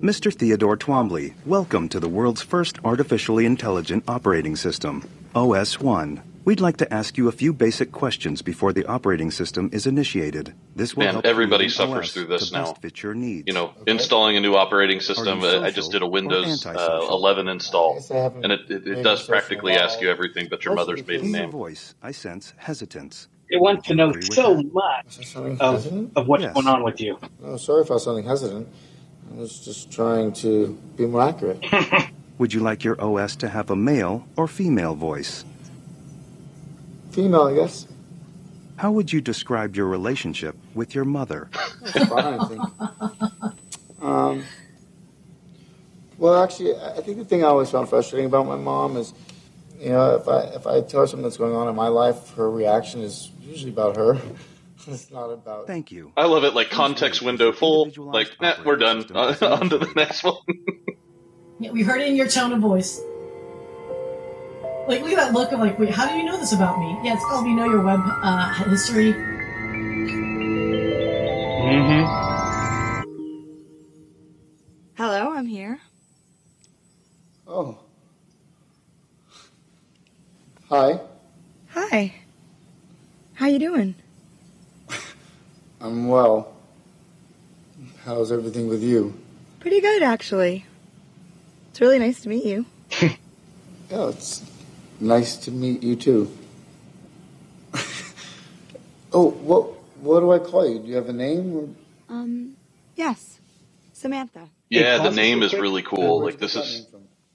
Mr. 0.01 0.33
Theodore 0.33 0.77
Twombly, 0.77 1.33
welcome 1.45 1.87
to 1.89 1.99
the 1.99 2.09
world's 2.09 2.41
first 2.41 2.79
artificially 2.83 3.45
intelligent 3.45 4.03
operating 4.07 4.55
system, 4.55 5.07
OS 5.35 5.79
1. 5.79 6.23
We'd 6.43 6.59
like 6.59 6.77
to 6.77 6.91
ask 6.91 7.19
you 7.19 7.27
a 7.27 7.31
few 7.31 7.53
basic 7.53 7.91
questions 7.91 8.41
before 8.41 8.73
the 8.73 8.83
operating 8.87 9.29
system 9.29 9.69
is 9.71 9.85
initiated. 9.85 10.55
This 10.75 10.95
will 10.95 11.03
Man, 11.03 11.13
help 11.15 11.25
everybody 11.25 11.65
create 11.65 11.79
an 11.79 11.87
suffers 11.89 12.07
OS 12.07 12.13
through 12.13 12.25
this 12.27 12.51
now. 12.51 12.73
fit 12.73 13.03
your 13.03 13.13
needs. 13.13 13.43
You 13.45 13.53
know, 13.53 13.73
installing 13.85 14.37
a 14.37 14.39
new 14.39 14.55
operating 14.55 15.01
system. 15.01 15.41
I 15.43 15.69
just 15.69 15.91
did 15.91 16.01
a 16.01 16.07
Windows 16.07 16.65
uh, 16.65 17.07
11 17.11 17.47
install, 17.47 17.95
guess 17.95 18.09
I 18.09 18.15
haven't 18.17 18.43
and 18.43 18.53
it, 18.53 18.61
it, 18.71 18.87
it 18.87 19.03
does 19.03 19.27
practically 19.27 19.73
ask 19.73 20.01
you 20.01 20.09
everything 20.09 20.47
but 20.49 20.65
your 20.65 20.73
mother's 20.73 21.05
maiden 21.05 21.13
In 21.13 21.21
things- 21.21 21.33
your 21.35 21.41
name. 21.43 21.51
voice, 21.51 21.93
I 22.01 22.11
sense 22.11 22.53
hesitance. 22.57 23.27
It 23.51 23.61
wants 23.61 23.87
to 23.89 23.95
know 23.95 24.13
so 24.13 24.55
much 24.73 25.05
Was 25.05 25.19
I 25.19 25.23
sounding 25.23 25.59
of, 25.59 25.85
of 26.17 26.27
what's 26.27 26.43
Yes. 26.43 26.53
going 26.53 26.67
on 26.67 26.83
with 26.83 27.01
you. 27.01 27.19
No, 27.41 27.57
sorry 27.57 27.83
if 27.83 27.91
I 27.91 27.95
was 27.95 28.05
sounding 28.05 28.25
hesitant. 28.25 28.67
I 29.31 29.35
was 29.35 29.59
just 29.59 29.91
trying 29.91 30.33
to 30.35 30.79
be 30.97 31.07
more 31.07 31.23
accurate. 31.23 31.63
Would 32.39 32.53
you 32.53 32.61
like 32.61 32.83
your 32.83 33.01
OS 33.03 33.35
to 33.37 33.49
have 33.49 33.69
a 33.71 33.75
male 33.77 34.27
or 34.37 34.47
female 34.47 34.95
voice? 34.95 35.45
Female, 37.11 37.43
I 37.43 37.55
guess. 37.55 37.87
How 38.77 38.91
would 38.91 39.13
you 39.13 39.21
describe 39.21 39.75
your 39.75 39.87
relationship 39.87 40.55
with 40.73 40.95
your 40.95 41.05
mother? 41.05 41.51
Fine, 42.07 42.33
I 42.33 42.39
think. 42.39 42.65
Um, 44.01 44.49
well, 46.17 46.43
actually, 46.43 46.75
I 46.75 46.97
I 46.97 47.01
think 47.01 47.17
the 47.17 47.25
thing 47.25 47.43
I 47.43 47.47
always 47.47 47.69
found 47.71 47.89
frustrating 47.89 48.27
about 48.27 48.45
my 48.47 48.57
mom 48.57 48.97
is, 48.97 49.13
you 49.81 49.89
know, 49.89 50.15
if 50.15 50.27
I 50.27 50.41
if 50.55 50.67
I 50.67 50.81
tell 50.81 51.01
her 51.01 51.07
something 51.07 51.23
that's 51.23 51.37
going 51.37 51.55
on 51.55 51.67
in 51.67 51.75
my 51.75 51.87
life, 51.87 52.35
her 52.35 52.49
reaction 52.49 53.01
is 53.01 53.31
usually 53.41 53.71
about 53.71 53.97
her. 53.97 54.21
it's 54.87 55.09
not 55.11 55.29
about. 55.31 55.65
Thank 55.67 55.91
you. 55.91 56.11
I 56.15 56.25
love 56.25 56.43
it. 56.43 56.53
Like 56.53 56.69
context 56.69 57.21
window 57.21 57.51
full. 57.51 57.91
Like, 57.97 58.29
nah, 58.39 58.55
we're 58.63 58.75
done. 58.75 58.99
operating 58.99 59.33
system 59.33 59.51
is 59.53 59.59
on 59.61 59.69
to 59.69 59.77
the 59.79 59.93
next 59.95 60.23
one. 60.23 60.35
Yeah, 61.59 61.71
we 61.71 61.83
heard 61.83 62.01
it 62.01 62.07
in 62.07 62.15
your 62.15 62.27
tone 62.27 62.53
of 62.53 62.59
voice. 62.59 63.01
Like, 64.87 65.01
look 65.01 65.11
at 65.11 65.17
that 65.17 65.33
look 65.33 65.51
of 65.51 65.59
like, 65.59 65.77
wait, 65.77 65.89
how 65.89 66.07
do 66.09 66.15
you 66.15 66.23
know 66.23 66.37
this 66.37 66.53
about 66.53 66.79
me? 66.79 66.97
Yeah, 67.03 67.13
it's 67.13 67.23
called 67.25 67.45
You 67.45 67.55
Know 67.55 67.65
Your 67.65 67.81
Web 67.81 68.01
uh, 68.03 68.53
History. 68.65 69.13
Mm-hmm. 71.63 72.30
Hi. 80.71 81.01
Hi. 81.71 82.13
How 83.33 83.47
you 83.47 83.59
doing? 83.59 83.93
I'm 85.81 86.07
well. 86.07 86.53
How's 88.05 88.31
everything 88.31 88.69
with 88.69 88.81
you? 88.81 89.13
Pretty 89.59 89.81
good, 89.81 90.01
actually. 90.01 90.65
It's 91.71 91.81
really 91.81 91.99
nice 91.99 92.21
to 92.21 92.29
meet 92.29 92.45
you. 92.45 92.65
Yeah, 93.89 94.07
it's 94.07 94.49
nice 95.01 95.35
to 95.35 95.51
meet 95.51 95.83
you 95.83 95.97
too. 95.97 96.31
oh, 99.11 99.31
what 99.31 99.63
what 99.99 100.21
do 100.21 100.31
I 100.31 100.39
call 100.39 100.65
you? 100.65 100.79
Do 100.79 100.87
you 100.87 100.95
have 100.95 101.09
a 101.09 101.13
name? 101.13 101.75
Um, 102.07 102.55
yes. 102.95 103.41
Samantha. 103.91 104.47
Yeah, 104.69 104.99
the 104.99 105.11
name 105.11 105.43
is 105.43 105.53
really 105.53 105.81
cool. 105.81 106.23
Like 106.23 106.37
this 106.39 106.53
get 106.53 106.61
that 106.61 106.67
is, 106.69 106.73
name 106.73 106.85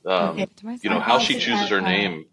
from? 0.05 0.11
um, 0.11 0.37
To 0.39 0.79
you 0.81 0.89
know, 0.89 1.01
how 1.01 1.19
she 1.19 1.35
chooses 1.35 1.69
her 1.69 1.81
uh, 1.81 1.83
name. 1.83 2.25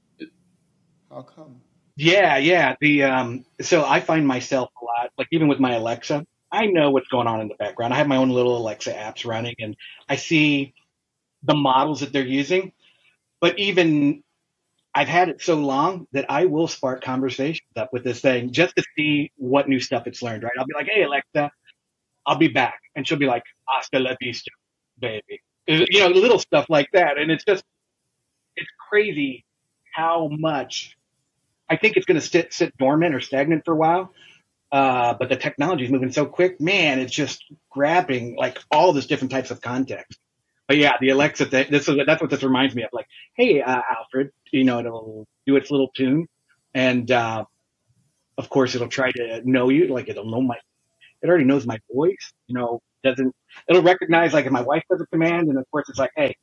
How 1.14 1.22
come? 1.22 1.62
Yeah, 1.96 2.38
yeah. 2.38 2.76
The 2.82 3.04
um, 3.04 3.46
so 3.62 3.86
I 3.86 4.00
find 4.00 4.28
myself 4.28 4.72
a 4.82 4.86
lot 4.86 5.12
like 5.18 5.28
even 5.32 5.48
with 5.48 5.60
my 5.60 5.74
Alexa, 5.76 6.26
I 6.52 6.66
know 6.66 6.90
what's 6.90 7.08
going 7.10 7.28
on 7.28 7.40
in 7.40 7.50
the 7.50 7.56
background. 7.56 7.94
I 7.94 7.98
have 7.98 8.08
my 8.08 8.18
own 8.18 8.30
little 8.32 8.58
Alexa 8.58 8.92
apps 8.92 9.26
running, 9.26 9.54
and 9.60 9.76
I 10.10 10.16
see 10.16 10.74
the 11.44 11.54
models 11.54 12.00
that 12.00 12.12
they're 12.12 12.26
using. 12.26 12.72
But 13.42 13.60
even 13.60 14.24
I've 14.96 15.08
had 15.08 15.30
it 15.30 15.42
so 15.42 15.56
long 15.56 16.08
that 16.14 16.26
I 16.30 16.46
will 16.46 16.68
spark 16.68 17.04
conversations 17.04 17.70
up 17.76 17.94
with 17.94 18.04
this 18.04 18.22
thing 18.22 18.52
just 18.52 18.76
to 18.78 18.84
see 18.98 19.32
what 19.38 19.70
new 19.70 19.80
stuff 19.80 20.08
it's 20.08 20.24
learned. 20.24 20.42
Right? 20.44 20.54
I'll 20.58 20.66
be 20.66 20.74
like, 20.74 20.88
"Hey 20.88 21.04
Alexa, 21.04 21.52
I'll 22.26 22.38
be 22.38 22.48
back," 22.48 22.80
and 22.96 23.08
she'll 23.08 23.20
be 23.20 23.28
like, 23.28 23.44
"Hasta 23.70 24.00
la 24.00 24.16
vista, 24.20 24.50
baby." 24.98 25.42
You 25.68 26.00
know, 26.00 26.08
little 26.08 26.40
stuff 26.40 26.66
like 26.70 26.90
that, 26.94 27.20
and 27.20 27.30
it's 27.32 27.44
just 27.46 27.64
it's 28.56 28.70
crazy 28.90 29.46
how 29.94 30.28
much 30.32 30.98
I 31.74 31.78
think 31.78 31.98
it's 31.98 32.06
going 32.06 32.20
to 32.20 32.26
sit, 32.26 32.54
sit 32.54 32.78
dormant 32.78 33.16
or 33.16 33.20
stagnant 33.20 33.66
for 33.66 33.74
a 33.74 33.76
while. 33.76 34.14
Uh, 34.72 35.16
but 35.16 35.30
the 35.30 35.36
technology 35.36 35.86
is 35.86 35.92
moving 35.92 36.12
so 36.12 36.26
quick, 36.26 36.62
man, 36.62 37.00
it's 37.00 37.14
just 37.14 37.44
grabbing 37.72 38.36
like 38.36 38.60
all 38.72 38.94
this 38.94 39.08
different 39.08 39.32
types 39.32 39.50
of 39.50 39.60
context. 39.60 40.20
But 40.68 40.78
yeah, 40.78 40.94
the 41.02 41.10
Alexa 41.10 41.46
thing, 41.48 41.68
this 41.72 41.88
is, 41.88 41.96
that's 42.06 42.22
what 42.22 42.30
this 42.30 42.44
reminds 42.44 42.76
me 42.76 42.84
of. 42.84 42.90
Like, 42.94 43.08
hey, 43.36 43.62
uh, 43.62 43.82
Alfred, 43.98 44.30
you 44.52 44.64
know, 44.64 44.80
it'll 44.80 45.28
do 45.48 45.56
its 45.56 45.72
little 45.72 45.90
tune. 45.96 46.28
And, 46.76 47.10
uh, 47.10 47.46
of 48.38 48.50
course 48.50 48.76
it'll 48.76 48.88
try 48.88 49.12
to 49.12 49.42
know 49.44 49.70
you. 49.70 49.88
Like 49.88 50.10
it'll 50.10 50.30
know 50.30 50.42
my, 50.42 50.58
it 51.22 51.28
already 51.28 51.46
knows 51.46 51.66
my 51.66 51.80
voice, 51.94 52.34
you 52.48 52.56
know, 52.56 52.82
doesn't, 53.04 53.34
it'll 53.68 53.84
recognize 53.84 54.34
like 54.34 54.46
if 54.46 54.52
my 54.52 54.62
wife 54.62 54.84
does 54.90 55.02
a 55.02 55.08
command 55.08 55.50
and 55.50 55.58
of 55.58 55.66
course 55.72 55.90
it's 55.90 56.00
like, 56.00 56.12
hey, 56.16 56.36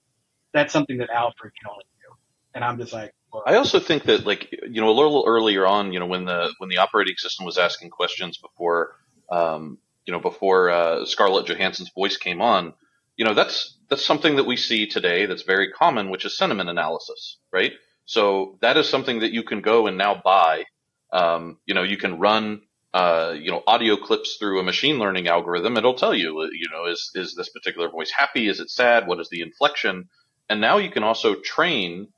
that's 0.53 0.73
something 0.73 0.99
that 0.99 1.11
Alfred 1.11 1.53
can 1.61 1.71
only 1.71 1.85
do. 2.01 2.15
And 2.55 2.65
I'm 2.65 2.79
just 2.79 2.93
like, 2.93 3.13
I 3.47 3.57
also 3.57 3.79
think 3.81 4.05
that 4.05 4.27
like 4.27 4.51
you 4.53 4.81
know 4.81 4.91
a 4.91 4.93
little 4.93 5.25
earlier 5.27 5.67
on, 5.67 5.93
you 5.93 6.01
know, 6.01 6.07
when 6.07 6.25
the 6.25 6.53
when 6.59 6.69
the 6.69 6.79
operating 6.79 7.17
system 7.17 7.47
was 7.47 7.59
asking 7.59 7.91
questions 7.91 8.39
before, 8.39 8.97
um, 9.31 9.79
you 10.07 10.13
know, 10.13 10.21
before 10.21 10.71
uh, 10.71 11.05
Scarlett 11.05 11.47
Johansson's 11.47 11.91
voice 11.91 12.17
came 12.17 12.41
on, 12.41 12.75
you 13.17 13.25
know, 13.25 13.35
that's 13.35 13.77
that's 13.89 14.05
something 14.05 14.37
that 14.37 14.45
we 14.47 14.57
see 14.57 14.87
today 14.87 15.27
that's 15.27 15.43
very 15.43 15.71
common, 15.71 16.11
which 16.11 16.25
is 16.25 16.37
sentiment 16.37 16.71
analysis, 16.71 17.39
right? 17.53 17.73
So 18.05 18.59
that 18.63 18.77
is 18.77 18.89
something 18.89 19.21
that 19.21 19.33
you 19.33 19.45
can 19.45 19.61
go 19.61 19.87
and 19.87 19.97
now 19.97 20.21
buy. 20.23 20.65
Um, 21.13 21.59
you 21.67 21.75
know, 21.75 21.83
you 21.83 21.97
can 21.97 22.19
run 22.19 22.63
uh, 22.93 23.35
you 23.39 23.51
know 23.51 23.63
audio 23.67 23.97
clips 23.97 24.37
through 24.37 24.59
a 24.59 24.65
machine 24.65 24.99
learning 24.99 25.29
algorithm. 25.29 25.77
It'll 25.77 25.95
tell 25.95 26.15
you, 26.15 26.41
uh, 26.41 26.49
you 26.53 26.69
know, 26.73 26.87
is 26.91 27.11
is 27.15 27.35
this 27.37 27.49
particular 27.51 27.89
voice 27.89 28.11
happy? 28.11 28.49
Is 28.49 28.59
it 28.59 28.71
sad? 28.71 29.07
What 29.07 29.21
is 29.21 29.29
the 29.29 29.43
inflection? 29.43 30.09
And 30.49 30.61
now 30.61 30.79
you 30.79 30.91
can 30.91 31.05
also 31.05 31.37
train 31.37 32.09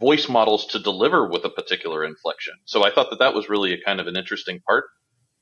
voice 0.00 0.28
models 0.28 0.66
to 0.68 0.78
deliver 0.78 1.28
with 1.28 1.44
a 1.44 1.50
particular 1.50 2.04
inflection. 2.04 2.54
So 2.64 2.84
I 2.84 2.90
thought 2.90 3.10
that 3.10 3.18
that 3.20 3.34
was 3.34 3.48
really 3.48 3.72
a 3.72 3.80
kind 3.84 4.00
of 4.00 4.06
an 4.06 4.16
interesting 4.16 4.60
part. 4.66 4.84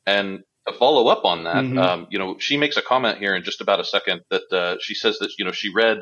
And 0.06 0.40
to 0.66 0.72
follow 0.74 1.08
up 1.08 1.24
on 1.24 1.44
that, 1.44 1.64
Mhm. 1.64 1.78
um, 1.78 2.06
you 2.10 2.18
know, 2.18 2.38
she 2.38 2.56
makes 2.56 2.76
a 2.76 2.82
comment 2.82 3.18
here 3.18 3.34
in 3.34 3.44
just 3.44 3.60
about 3.60 3.80
a 3.80 3.84
second 3.84 4.22
that 4.30 4.52
uh, 4.52 4.76
she 4.80 4.94
says 4.94 5.18
that 5.18 5.30
you 5.38 5.44
know 5.44 5.52
she 5.52 5.72
read 5.72 5.98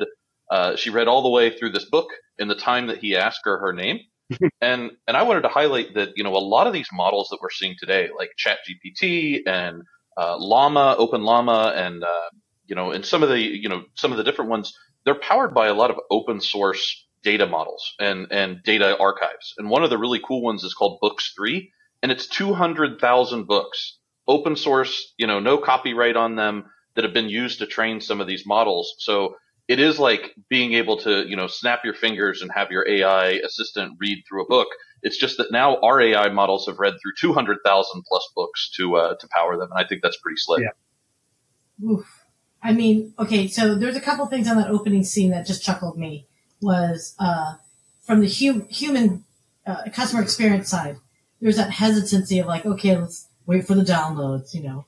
uh, 0.51 0.75
she 0.75 0.89
read 0.91 1.07
all 1.07 1.23
the 1.23 1.29
way 1.29 1.55
through 1.55 1.71
this 1.71 1.85
book 1.85 2.07
in 2.37 2.47
the 2.47 2.55
time 2.55 2.87
that 2.87 2.99
he 2.99 3.15
asked 3.15 3.41
her 3.45 3.59
her 3.59 3.73
name. 3.73 3.99
and 4.61 4.91
and 5.07 5.15
I 5.17 5.23
wanted 5.23 5.41
to 5.41 5.49
highlight 5.49 5.93
that 5.95 6.09
you 6.15 6.23
know 6.23 6.35
a 6.35 6.39
lot 6.39 6.65
of 6.67 6.73
these 6.73 6.89
models 6.91 7.27
that 7.29 7.39
we're 7.41 7.51
seeing 7.51 7.75
today, 7.79 8.09
like 8.17 8.31
ChatGPT 8.39 9.41
and 9.45 9.83
uh, 10.17 10.37
Llama, 10.39 10.95
Open 10.97 11.23
Llama, 11.23 11.73
and 11.75 12.03
uh, 12.03 12.29
you 12.65 12.75
know, 12.75 12.91
and 12.91 13.05
some 13.05 13.21
of 13.23 13.29
the 13.29 13.39
you 13.39 13.69
know 13.69 13.83
some 13.95 14.11
of 14.11 14.17
the 14.17 14.23
different 14.23 14.49
ones, 14.49 14.73
they're 15.05 15.15
powered 15.19 15.53
by 15.53 15.67
a 15.67 15.73
lot 15.75 15.91
of 15.91 15.97
open 16.09 16.41
source 16.41 17.05
data 17.25 17.47
models 17.47 17.93
and 17.99 18.31
and 18.31 18.63
data 18.63 18.95
archives. 18.97 19.55
And 19.57 19.69
one 19.69 19.83
of 19.83 19.89
the 19.89 19.97
really 19.97 20.21
cool 20.25 20.41
ones 20.41 20.63
is 20.63 20.73
called 20.73 20.99
Books3, 21.01 21.69
and 22.01 22.11
it's 22.11 22.27
two 22.27 22.53
hundred 22.53 23.01
thousand 23.01 23.47
books, 23.47 23.97
open 24.27 24.55
source, 24.55 25.13
you 25.17 25.27
know, 25.27 25.41
no 25.41 25.57
copyright 25.57 26.15
on 26.15 26.35
them 26.35 26.65
that 26.95 27.03
have 27.03 27.13
been 27.13 27.27
used 27.27 27.59
to 27.59 27.65
train 27.65 27.99
some 27.99 28.21
of 28.21 28.27
these 28.27 28.45
models. 28.45 28.95
So 28.99 29.35
it 29.67 29.79
is 29.79 29.99
like 29.99 30.33
being 30.49 30.73
able 30.73 30.97
to, 30.97 31.27
you 31.27 31.35
know, 31.35 31.47
snap 31.47 31.83
your 31.83 31.95
fingers 31.95 32.41
and 32.41 32.51
have 32.55 32.71
your 32.71 32.87
AI 32.87 33.41
assistant 33.43 33.97
read 33.99 34.23
through 34.29 34.43
a 34.43 34.47
book. 34.47 34.67
It's 35.01 35.17
just 35.17 35.37
that 35.37 35.51
now 35.51 35.77
our 35.81 35.99
AI 35.99 36.29
models 36.29 36.67
have 36.67 36.79
read 36.79 36.93
through 37.01 37.13
200,000 37.19 38.03
plus 38.07 38.31
books 38.35 38.71
to 38.77 38.95
uh, 38.95 39.15
to 39.15 39.27
power 39.27 39.57
them, 39.57 39.69
and 39.71 39.83
I 39.83 39.87
think 39.87 40.01
that's 40.01 40.17
pretty 40.17 40.37
slick. 40.37 40.61
Yeah. 40.61 41.89
Oof. 41.89 42.21
I 42.63 42.73
mean, 42.73 43.13
okay, 43.19 43.47
so 43.47 43.75
there's 43.75 43.97
a 43.97 44.01
couple 44.01 44.25
things 44.27 44.47
on 44.47 44.57
that 44.57 44.69
opening 44.69 45.03
scene 45.03 45.31
that 45.31 45.45
just 45.45 45.63
chuckled 45.63 45.97
me. 45.99 46.27
Was 46.65 47.15
uh, 47.19 47.55
from 48.01 48.21
the 48.21 48.27
hum- 48.27 48.67
human 48.69 49.23
uh, 49.65 49.83
customer 49.93 50.21
experience 50.21 50.69
side. 50.69 50.97
There's 51.41 51.57
that 51.57 51.71
hesitancy 51.71 52.39
of 52.39 52.47
like, 52.47 52.65
okay, 52.65 52.97
let's 52.97 53.27
wait 53.45 53.67
for 53.67 53.75
the 53.75 53.83
downloads, 53.83 54.53
you 54.53 54.63
know, 54.63 54.85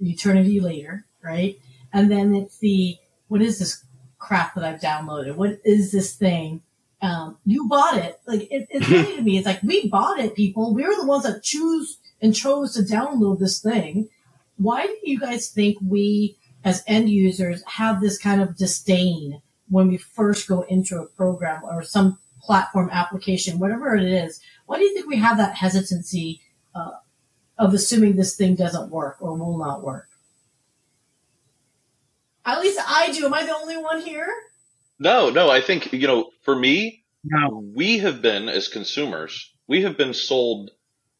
eternity 0.00 0.60
later, 0.60 1.04
right? 1.22 1.58
And 1.92 2.10
then 2.10 2.34
it's 2.34 2.58
the 2.58 2.96
what 3.28 3.42
is 3.42 3.58
this 3.58 3.84
crap 4.18 4.54
that 4.54 4.64
I've 4.64 4.80
downloaded? 4.80 5.36
What 5.36 5.60
is 5.64 5.92
this 5.92 6.14
thing? 6.14 6.62
Um, 7.02 7.36
you 7.44 7.68
bought 7.68 7.98
it. 7.98 8.20
Like 8.26 8.42
it, 8.50 8.66
it's 8.70 8.86
funny 8.88 9.16
to 9.16 9.22
me. 9.22 9.38
It's 9.38 9.46
like 9.46 9.62
we 9.62 9.88
bought 9.88 10.18
it, 10.18 10.34
people. 10.34 10.74
We 10.74 10.84
were 10.84 10.96
the 10.96 11.06
ones 11.06 11.24
that 11.24 11.42
choose 11.42 11.98
and 12.20 12.34
chose 12.34 12.74
to 12.74 12.82
download 12.82 13.38
this 13.38 13.60
thing. 13.60 14.08
Why 14.56 14.86
do 14.86 14.96
you 15.02 15.18
guys 15.18 15.48
think 15.48 15.76
we, 15.86 16.36
as 16.64 16.84
end 16.86 17.10
users, 17.10 17.62
have 17.66 18.00
this 18.00 18.18
kind 18.18 18.40
of 18.40 18.56
disdain 18.56 19.42
when 19.68 19.88
we 19.88 19.96
first 19.96 20.48
go 20.48 20.62
into 20.62 20.98
a 20.98 21.06
program 21.06 21.62
or 21.64 21.82
some 21.82 22.18
platform 22.42 22.90
application, 22.92 23.58
whatever 23.58 23.96
it 23.96 24.04
is? 24.04 24.40
Why 24.66 24.78
do 24.78 24.84
you 24.84 24.94
think 24.94 25.06
we 25.06 25.16
have 25.16 25.38
that 25.38 25.56
hesitancy 25.56 26.40
uh, 26.74 26.90
of 27.58 27.74
assuming 27.74 28.16
this 28.16 28.36
thing 28.36 28.54
doesn't 28.54 28.90
work 28.90 29.16
or 29.20 29.34
will 29.34 29.58
not 29.58 29.82
work? 29.82 30.08
At 32.44 32.60
least 32.60 32.78
I 32.86 33.10
do. 33.12 33.24
Am 33.24 33.34
I 33.34 33.44
the 33.44 33.56
only 33.56 33.76
one 33.78 34.02
here? 34.02 34.28
No, 34.98 35.30
no, 35.30 35.50
I 35.50 35.60
think 35.60 35.92
you 35.92 36.06
know, 36.06 36.30
for 36.42 36.54
me, 36.54 37.04
no, 37.24 37.64
we 37.74 37.98
have 37.98 38.20
been 38.20 38.48
as 38.48 38.68
consumers, 38.68 39.52
we 39.66 39.82
have 39.82 39.96
been 39.96 40.14
sold 40.14 40.70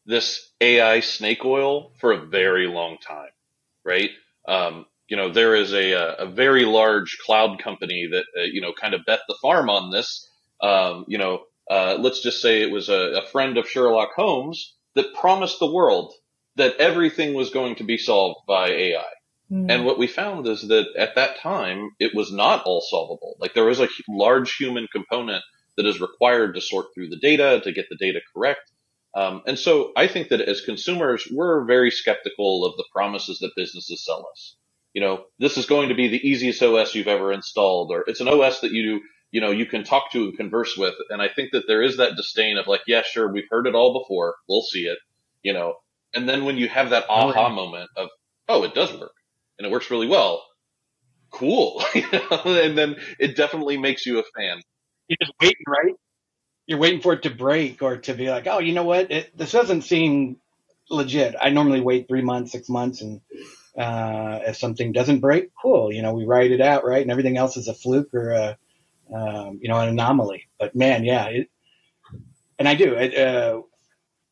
this 0.05 0.51
AI 0.61 0.99
snake 0.99 1.43
oil 1.43 1.91
for 1.99 2.11
a 2.11 2.25
very 2.25 2.67
long 2.67 2.97
time, 2.99 3.31
right? 3.83 4.11
Um, 4.47 4.85
you 5.07 5.17
know, 5.17 5.31
there 5.31 5.55
is 5.55 5.73
a 5.73 5.93
a 6.19 6.25
very 6.25 6.65
large 6.65 7.17
cloud 7.25 7.61
company 7.61 8.07
that 8.11 8.25
uh, 8.37 8.43
you 8.43 8.61
know 8.61 8.73
kind 8.73 8.93
of 8.93 9.05
bet 9.05 9.21
the 9.27 9.37
farm 9.41 9.69
on 9.69 9.91
this. 9.91 10.29
Um, 10.61 11.05
you 11.07 11.17
know, 11.17 11.43
uh, 11.69 11.97
let's 11.99 12.21
just 12.21 12.41
say 12.41 12.61
it 12.61 12.71
was 12.71 12.89
a, 12.89 13.21
a 13.23 13.25
friend 13.27 13.57
of 13.57 13.69
Sherlock 13.69 14.11
Holmes 14.15 14.73
that 14.95 15.13
promised 15.13 15.59
the 15.59 15.71
world 15.71 16.13
that 16.55 16.77
everything 16.77 17.33
was 17.33 17.49
going 17.49 17.75
to 17.75 17.83
be 17.83 17.97
solved 17.97 18.41
by 18.47 18.69
AI. 18.69 19.03
Hmm. 19.49 19.69
And 19.69 19.85
what 19.85 19.99
we 19.99 20.07
found 20.07 20.47
is 20.47 20.67
that 20.67 20.87
at 20.97 21.15
that 21.15 21.39
time, 21.39 21.91
it 21.99 22.15
was 22.15 22.31
not 22.31 22.63
all 22.63 22.81
solvable. 22.81 23.35
Like 23.39 23.53
there 23.53 23.65
was 23.65 23.81
a 23.81 23.89
large 24.07 24.55
human 24.55 24.87
component 24.91 25.43
that 25.77 25.85
is 25.85 26.01
required 26.01 26.55
to 26.55 26.61
sort 26.61 26.87
through 26.93 27.09
the 27.09 27.19
data 27.19 27.61
to 27.63 27.71
get 27.71 27.87
the 27.89 27.97
data 27.97 28.21
correct. 28.33 28.71
Um, 29.13 29.43
and 29.45 29.57
so 29.57 29.91
I 29.95 30.07
think 30.07 30.29
that 30.29 30.41
as 30.41 30.61
consumers, 30.61 31.27
we're 31.31 31.65
very 31.65 31.91
skeptical 31.91 32.65
of 32.65 32.75
the 32.77 32.85
promises 32.91 33.39
that 33.39 33.51
businesses 33.55 34.03
sell 34.03 34.27
us. 34.31 34.55
You 34.95 35.03
know, 35.03 35.25
this 35.39 35.57
is 35.59 35.67
going 35.67 35.89
to 35.91 35.95
be 35.95 36.09
the 36.09 36.27
easiest 36.27 36.63
OS 36.63 36.95
you've 36.95 37.09
ever 37.09 37.33
installed, 37.33 37.91
or 37.93 38.05
it's 38.07 38.21
an 38.21 38.29
OS 38.29 38.61
that 38.61 38.71
you, 38.73 39.01
you 39.31 39.41
know, 39.41 39.51
you 39.51 39.67
can 39.67 39.85
talk 39.85 40.11
to 40.13 40.25
and 40.25 40.37
converse 40.37 40.77
with. 40.77 40.95
And 41.11 41.21
I 41.21 41.29
think 41.29 41.51
that 41.53 41.65
there 41.67 41.83
is 41.83 41.97
that 41.99 42.17
disdain 42.17 42.57
of 42.59 42.67
like, 42.67 42.83
yeah, 42.87 43.03
sure, 43.03 43.31
we've 43.31 43.49
heard 43.51 43.67
it 43.67 43.75
all 43.75 43.99
before. 44.01 44.35
We'll 44.49 44.63
see 44.63 44.85
it, 44.85 44.99
you 45.43 45.53
know. 45.53 45.75
And 46.15 46.29
then 46.29 46.45
when 46.45 46.57
you 46.57 46.69
have 46.69 46.91
that 46.91 47.05
Oh, 47.15 47.29
aha 47.29 47.49
yeah. 47.49 47.49
moment 47.49 47.91
of, 47.97 48.09
oh, 48.49 48.63
it 48.65 48.75
does 48.75 48.93
work 48.99 49.13
and 49.59 49.67
it 49.67 49.71
works 49.71 49.91
really 49.91 50.07
well, 50.07 50.45
cool, 51.31 51.83
and 51.95 52.77
then 52.77 52.97
it 53.19 53.37
definitely 53.37 53.77
makes 53.77 54.05
you 54.07 54.19
a 54.19 54.23
fan. 54.37 54.61
You're 55.09 55.17
just 55.21 55.33
waiting, 55.41 55.65
right? 55.67 55.95
You're 56.67 56.79
waiting 56.79 57.01
for 57.01 57.13
it 57.13 57.23
to 57.23 57.31
break 57.31 57.83
or 57.83 57.97
to 57.99 58.15
be 58.15 58.29
like, 58.29 58.47
oh, 58.47 58.59
you 58.59 58.73
know 58.73 58.85
what? 58.85 59.11
It, 59.11 59.37
this 59.37 59.51
doesn't 59.53 59.83
seem 59.83 60.37
legit. 60.89 61.35
I 61.41 61.51
normally 61.51 61.81
wait 61.81 62.07
three 62.09 62.23
months, 62.23 62.53
six 62.53 62.69
months, 62.69 63.01
and 63.01 63.21
uh, 63.77 64.39
if 64.47 64.57
something 64.57 64.91
doesn't 64.91 65.19
break, 65.19 65.49
cool. 65.61 65.91
You 65.91 66.01
know, 66.01 66.13
we 66.13 66.25
write 66.25 66.51
it 66.51 66.61
out, 66.61 66.85
right? 66.85 67.01
And 67.01 67.11
everything 67.11 67.37
else 67.37 67.57
is 67.57 67.67
a 67.67 67.73
fluke 67.73 68.13
or 68.13 68.31
a, 68.31 68.57
um, 69.13 69.59
you 69.61 69.69
know, 69.69 69.79
an 69.79 69.89
anomaly. 69.89 70.47
But 70.59 70.75
man, 70.75 71.03
yeah, 71.03 71.25
it, 71.27 71.49
and 72.57 72.67
I 72.67 72.75
do. 72.75 72.93
It, 72.93 73.17
uh, 73.17 73.61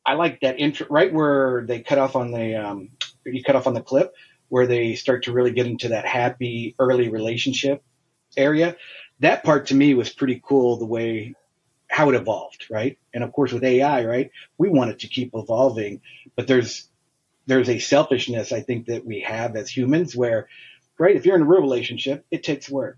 I 0.06 0.14
like 0.14 0.42
that 0.42 0.60
intro 0.60 0.88
right 0.90 1.14
where 1.14 1.66
they 1.66 1.82
cut 1.82 1.98
off 1.98 2.16
on 2.16 2.32
the 2.32 2.56
um, 2.56 2.90
you 3.26 3.44
cut 3.44 3.56
off 3.56 3.68
on 3.68 3.74
the 3.74 3.82
clip 3.82 4.14
where 4.50 4.68
they 4.68 4.96
start 4.96 5.24
to 5.24 5.32
really 5.32 5.52
get 5.52 5.66
into 5.66 5.90
that 5.90 6.06
happy 6.06 6.76
early 6.80 7.10
relationship 7.10 7.84
area. 8.38 8.76
That 9.20 9.44
part 9.44 9.68
to 9.68 9.76
me 9.76 9.94
was 9.94 10.10
pretty 10.10 10.42
cool. 10.44 10.78
The 10.78 10.86
way 10.86 11.36
how 11.88 12.10
it 12.10 12.16
evolved, 12.16 12.68
right? 12.72 12.98
And 13.14 13.24
of 13.24 13.32
course 13.32 13.54
with 13.54 13.64
AI, 13.64 14.06
right, 14.06 14.32
we 14.58 14.70
want 14.70 14.92
it 14.92 15.00
to 15.00 15.08
keep 15.08 15.32
evolving, 15.36 16.02
but 16.36 16.48
there's 16.48 16.90
there's 17.46 17.70
a 17.70 17.80
selfishness 17.80 18.52
I 18.52 18.62
think 18.62 18.88
that 18.88 19.06
we 19.06 19.22
have 19.22 19.56
as 19.56 19.70
humans 19.70 20.16
where, 20.16 20.48
right, 20.98 21.16
if 21.16 21.26
you're 21.26 21.36
in 21.36 21.42
a 21.42 21.46
real 21.46 21.62
relationship, 21.62 22.26
it 22.32 22.44
takes 22.44 22.70
work. 22.70 22.98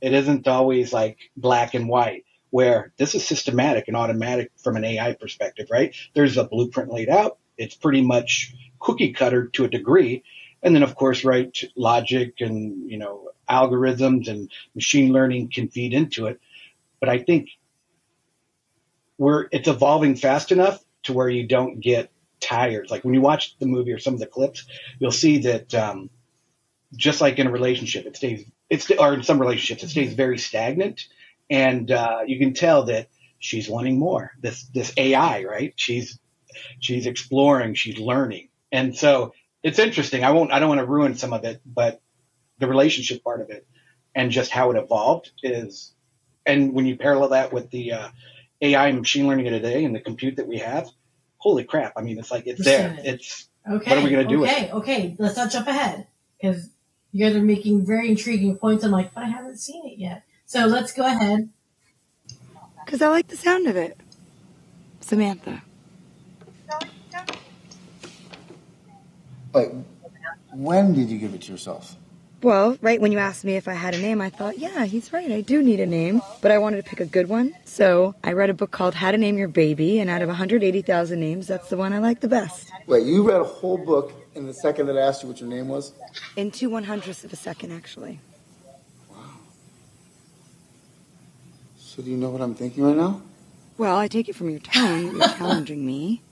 It 0.00 0.12
isn't 0.12 0.48
always 0.48 0.92
like 0.92 1.18
black 1.36 1.74
and 1.74 1.88
white 1.88 2.24
where 2.50 2.92
this 2.96 3.14
is 3.14 3.26
systematic 3.26 3.88
and 3.88 3.96
automatic 3.96 4.50
from 4.62 4.76
an 4.76 4.84
AI 4.84 5.14
perspective, 5.14 5.68
right? 5.70 5.94
There's 6.14 6.36
a 6.36 6.44
blueprint 6.44 6.90
laid 6.90 7.08
out. 7.08 7.38
It's 7.56 7.74
pretty 7.74 8.02
much 8.02 8.54
cookie 8.80 9.12
cutter 9.12 9.48
to 9.48 9.64
a 9.64 9.68
degree. 9.68 10.22
And 10.62 10.74
then 10.74 10.82
of 10.82 10.94
course, 10.94 11.24
right, 11.24 11.56
logic 11.76 12.40
and, 12.40 12.90
you 12.90 12.98
know, 12.98 13.30
algorithms 13.48 14.28
and 14.28 14.50
machine 14.74 15.12
learning 15.12 15.50
can 15.52 15.68
feed 15.68 15.92
into 15.92 16.26
it. 16.26 16.40
But 17.00 17.08
I 17.08 17.18
think 17.18 17.50
we're, 19.18 19.48
it's 19.52 19.68
evolving 19.68 20.16
fast 20.16 20.52
enough 20.52 20.82
to 21.04 21.12
where 21.12 21.28
you 21.28 21.46
don't 21.46 21.80
get 21.80 22.10
tired. 22.40 22.90
Like 22.90 23.04
when 23.04 23.14
you 23.14 23.20
watch 23.20 23.56
the 23.58 23.66
movie 23.66 23.92
or 23.92 23.98
some 23.98 24.14
of 24.14 24.20
the 24.20 24.26
clips, 24.26 24.64
you'll 24.98 25.10
see 25.10 25.38
that, 25.38 25.74
um, 25.74 26.10
just 26.96 27.20
like 27.20 27.38
in 27.38 27.46
a 27.46 27.50
relationship, 27.52 28.06
it 28.06 28.16
stays, 28.16 28.46
it's, 28.70 28.90
or 28.90 29.14
in 29.14 29.22
some 29.22 29.40
relationships, 29.40 29.82
it 29.82 29.90
stays 29.90 30.14
very 30.14 30.38
stagnant 30.38 31.06
and 31.50 31.90
uh, 31.90 32.20
you 32.26 32.38
can 32.38 32.54
tell 32.54 32.84
that 32.84 33.08
she's 33.38 33.68
wanting 33.68 33.98
more. 33.98 34.32
This 34.40 34.64
this 34.64 34.92
AI, 34.96 35.44
right? 35.44 35.72
She's 35.76 36.18
she's 36.80 37.06
exploring, 37.06 37.74
she's 37.74 37.98
learning, 37.98 38.48
and 38.70 38.96
so 38.96 39.32
it's 39.62 39.78
interesting. 39.78 40.24
I 40.24 40.32
won't. 40.32 40.52
I 40.52 40.58
don't 40.58 40.68
want 40.68 40.80
to 40.80 40.86
ruin 40.86 41.14
some 41.14 41.32
of 41.32 41.44
it, 41.44 41.60
but 41.64 42.00
the 42.58 42.68
relationship 42.68 43.22
part 43.22 43.40
of 43.40 43.50
it 43.50 43.66
and 44.14 44.30
just 44.30 44.50
how 44.50 44.70
it 44.70 44.76
evolved 44.76 45.30
is, 45.42 45.94
and 46.44 46.72
when 46.72 46.86
you 46.86 46.96
parallel 46.96 47.30
that 47.30 47.52
with 47.52 47.70
the 47.70 47.92
uh, 47.92 48.08
AI 48.60 48.88
and 48.88 48.98
machine 48.98 49.28
learning 49.28 49.46
of 49.46 49.52
today 49.52 49.84
and 49.84 49.94
the 49.94 50.00
compute 50.00 50.36
that 50.36 50.48
we 50.48 50.58
have, 50.58 50.88
holy 51.38 51.64
crap! 51.64 51.94
I 51.96 52.02
mean, 52.02 52.18
it's 52.18 52.30
like 52.30 52.46
it's 52.46 52.64
there. 52.64 52.96
It's 53.02 53.48
Okay. 53.70 53.90
What 53.90 53.98
are 53.98 54.04
we 54.04 54.10
gonna 54.10 54.24
do 54.24 54.40
with 54.40 54.50
Okay, 54.50 54.70
okay. 54.72 55.16
Let's 55.18 55.36
not 55.36 55.50
jump 55.50 55.66
ahead 55.66 56.06
because 56.40 56.70
you 57.12 57.24
guys 57.24 57.36
are 57.36 57.42
making 57.42 57.84
very 57.84 58.08
intriguing 58.08 58.56
points. 58.56 58.84
I'm 58.84 58.90
like, 58.90 59.12
but 59.12 59.24
I 59.24 59.28
haven't 59.28 59.58
seen 59.58 59.86
it 59.86 59.98
yet. 59.98 60.22
So 60.46 60.66
let's 60.66 60.92
go 60.92 61.04
ahead. 61.06 61.50
Because 62.84 63.02
I 63.02 63.08
like 63.08 63.28
the 63.28 63.36
sound 63.36 63.66
of 63.66 63.76
it. 63.76 64.00
Samantha. 65.00 65.62
Wait, 69.52 69.70
when 70.52 70.94
did 70.94 71.10
you 71.10 71.18
give 71.18 71.34
it 71.34 71.42
to 71.42 71.52
yourself? 71.52 71.96
Well, 72.40 72.78
right 72.80 73.00
when 73.00 73.10
you 73.10 73.18
asked 73.18 73.44
me 73.44 73.56
if 73.56 73.66
I 73.66 73.72
had 73.74 73.96
a 73.96 73.98
name, 73.98 74.20
I 74.20 74.30
thought, 74.30 74.58
yeah, 74.58 74.84
he's 74.84 75.12
right. 75.12 75.30
I 75.30 75.40
do 75.40 75.60
need 75.60 75.80
a 75.80 75.86
name. 75.86 76.22
But 76.40 76.52
I 76.52 76.58
wanted 76.58 76.84
to 76.84 76.88
pick 76.88 77.00
a 77.00 77.04
good 77.04 77.28
one. 77.28 77.52
So 77.64 78.14
I 78.22 78.32
read 78.32 78.48
a 78.48 78.54
book 78.54 78.70
called 78.70 78.94
How 78.94 79.10
to 79.10 79.18
Name 79.18 79.38
Your 79.38 79.48
Baby. 79.48 79.98
And 79.98 80.08
out 80.08 80.22
of 80.22 80.28
180,000 80.28 81.18
names, 81.18 81.48
that's 81.48 81.68
the 81.68 81.76
one 81.76 81.92
I 81.92 81.98
like 81.98 82.20
the 82.20 82.28
best. 82.28 82.70
Wait, 82.86 83.04
you 83.04 83.28
read 83.28 83.40
a 83.40 83.44
whole 83.44 83.76
book 83.76 84.12
in 84.36 84.46
the 84.46 84.54
second 84.54 84.86
that 84.86 84.96
I 84.96 85.00
asked 85.00 85.24
you 85.24 85.28
what 85.28 85.40
your 85.40 85.48
name 85.48 85.66
was? 85.66 85.92
In 86.36 86.52
two 86.52 86.70
one 86.70 86.84
hundredths 86.84 87.24
of 87.24 87.32
a 87.32 87.36
second, 87.36 87.72
actually. 87.72 88.20
Wow. 89.10 89.16
So 91.76 92.02
do 92.02 92.10
you 92.10 92.16
know 92.16 92.30
what 92.30 92.40
I'm 92.40 92.54
thinking 92.54 92.84
right 92.84 92.96
now? 92.96 93.20
Well, 93.78 93.96
I 93.96 94.06
take 94.06 94.28
it 94.28 94.36
from 94.36 94.48
your 94.50 94.60
tone. 94.60 95.16
You're 95.16 95.28
challenging 95.28 95.84
me. 95.84 96.22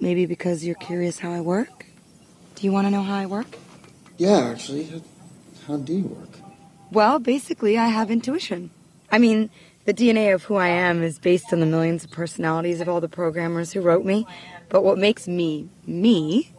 Maybe 0.00 0.26
because 0.26 0.64
you're 0.64 0.74
curious 0.74 1.20
how 1.20 1.30
I 1.30 1.40
work? 1.40 1.86
Do 2.56 2.66
you 2.66 2.72
want 2.72 2.88
to 2.88 2.90
know 2.90 3.04
how 3.04 3.14
I 3.14 3.26
work? 3.26 3.56
Yeah, 4.18 4.50
actually. 4.50 5.02
How, 5.66 5.72
how 5.74 5.78
do 5.78 5.92
you 5.94 6.04
work? 6.04 6.30
Well, 6.90 7.18
basically, 7.18 7.78
I 7.78 7.88
have 7.88 8.10
intuition. 8.10 8.70
I 9.10 9.18
mean, 9.18 9.50
the 9.84 9.94
DNA 9.94 10.34
of 10.34 10.44
who 10.44 10.56
I 10.56 10.68
am 10.68 11.02
is 11.02 11.18
based 11.18 11.52
on 11.52 11.60
the 11.60 11.66
millions 11.66 12.04
of 12.04 12.10
personalities 12.10 12.80
of 12.80 12.88
all 12.88 13.00
the 13.00 13.08
programmers 13.08 13.72
who 13.72 13.80
wrote 13.80 14.04
me. 14.04 14.26
But 14.68 14.84
what 14.84 14.98
makes 14.98 15.26
me 15.28 15.68
me 15.86 16.52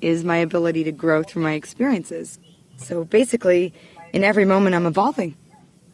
is 0.00 0.24
my 0.24 0.38
ability 0.38 0.84
to 0.84 0.92
grow 0.92 1.22
through 1.22 1.42
my 1.42 1.52
experiences. 1.52 2.38
So 2.76 3.04
basically, 3.04 3.72
in 4.12 4.24
every 4.24 4.44
moment, 4.44 4.74
I'm 4.74 4.86
evolving, 4.86 5.36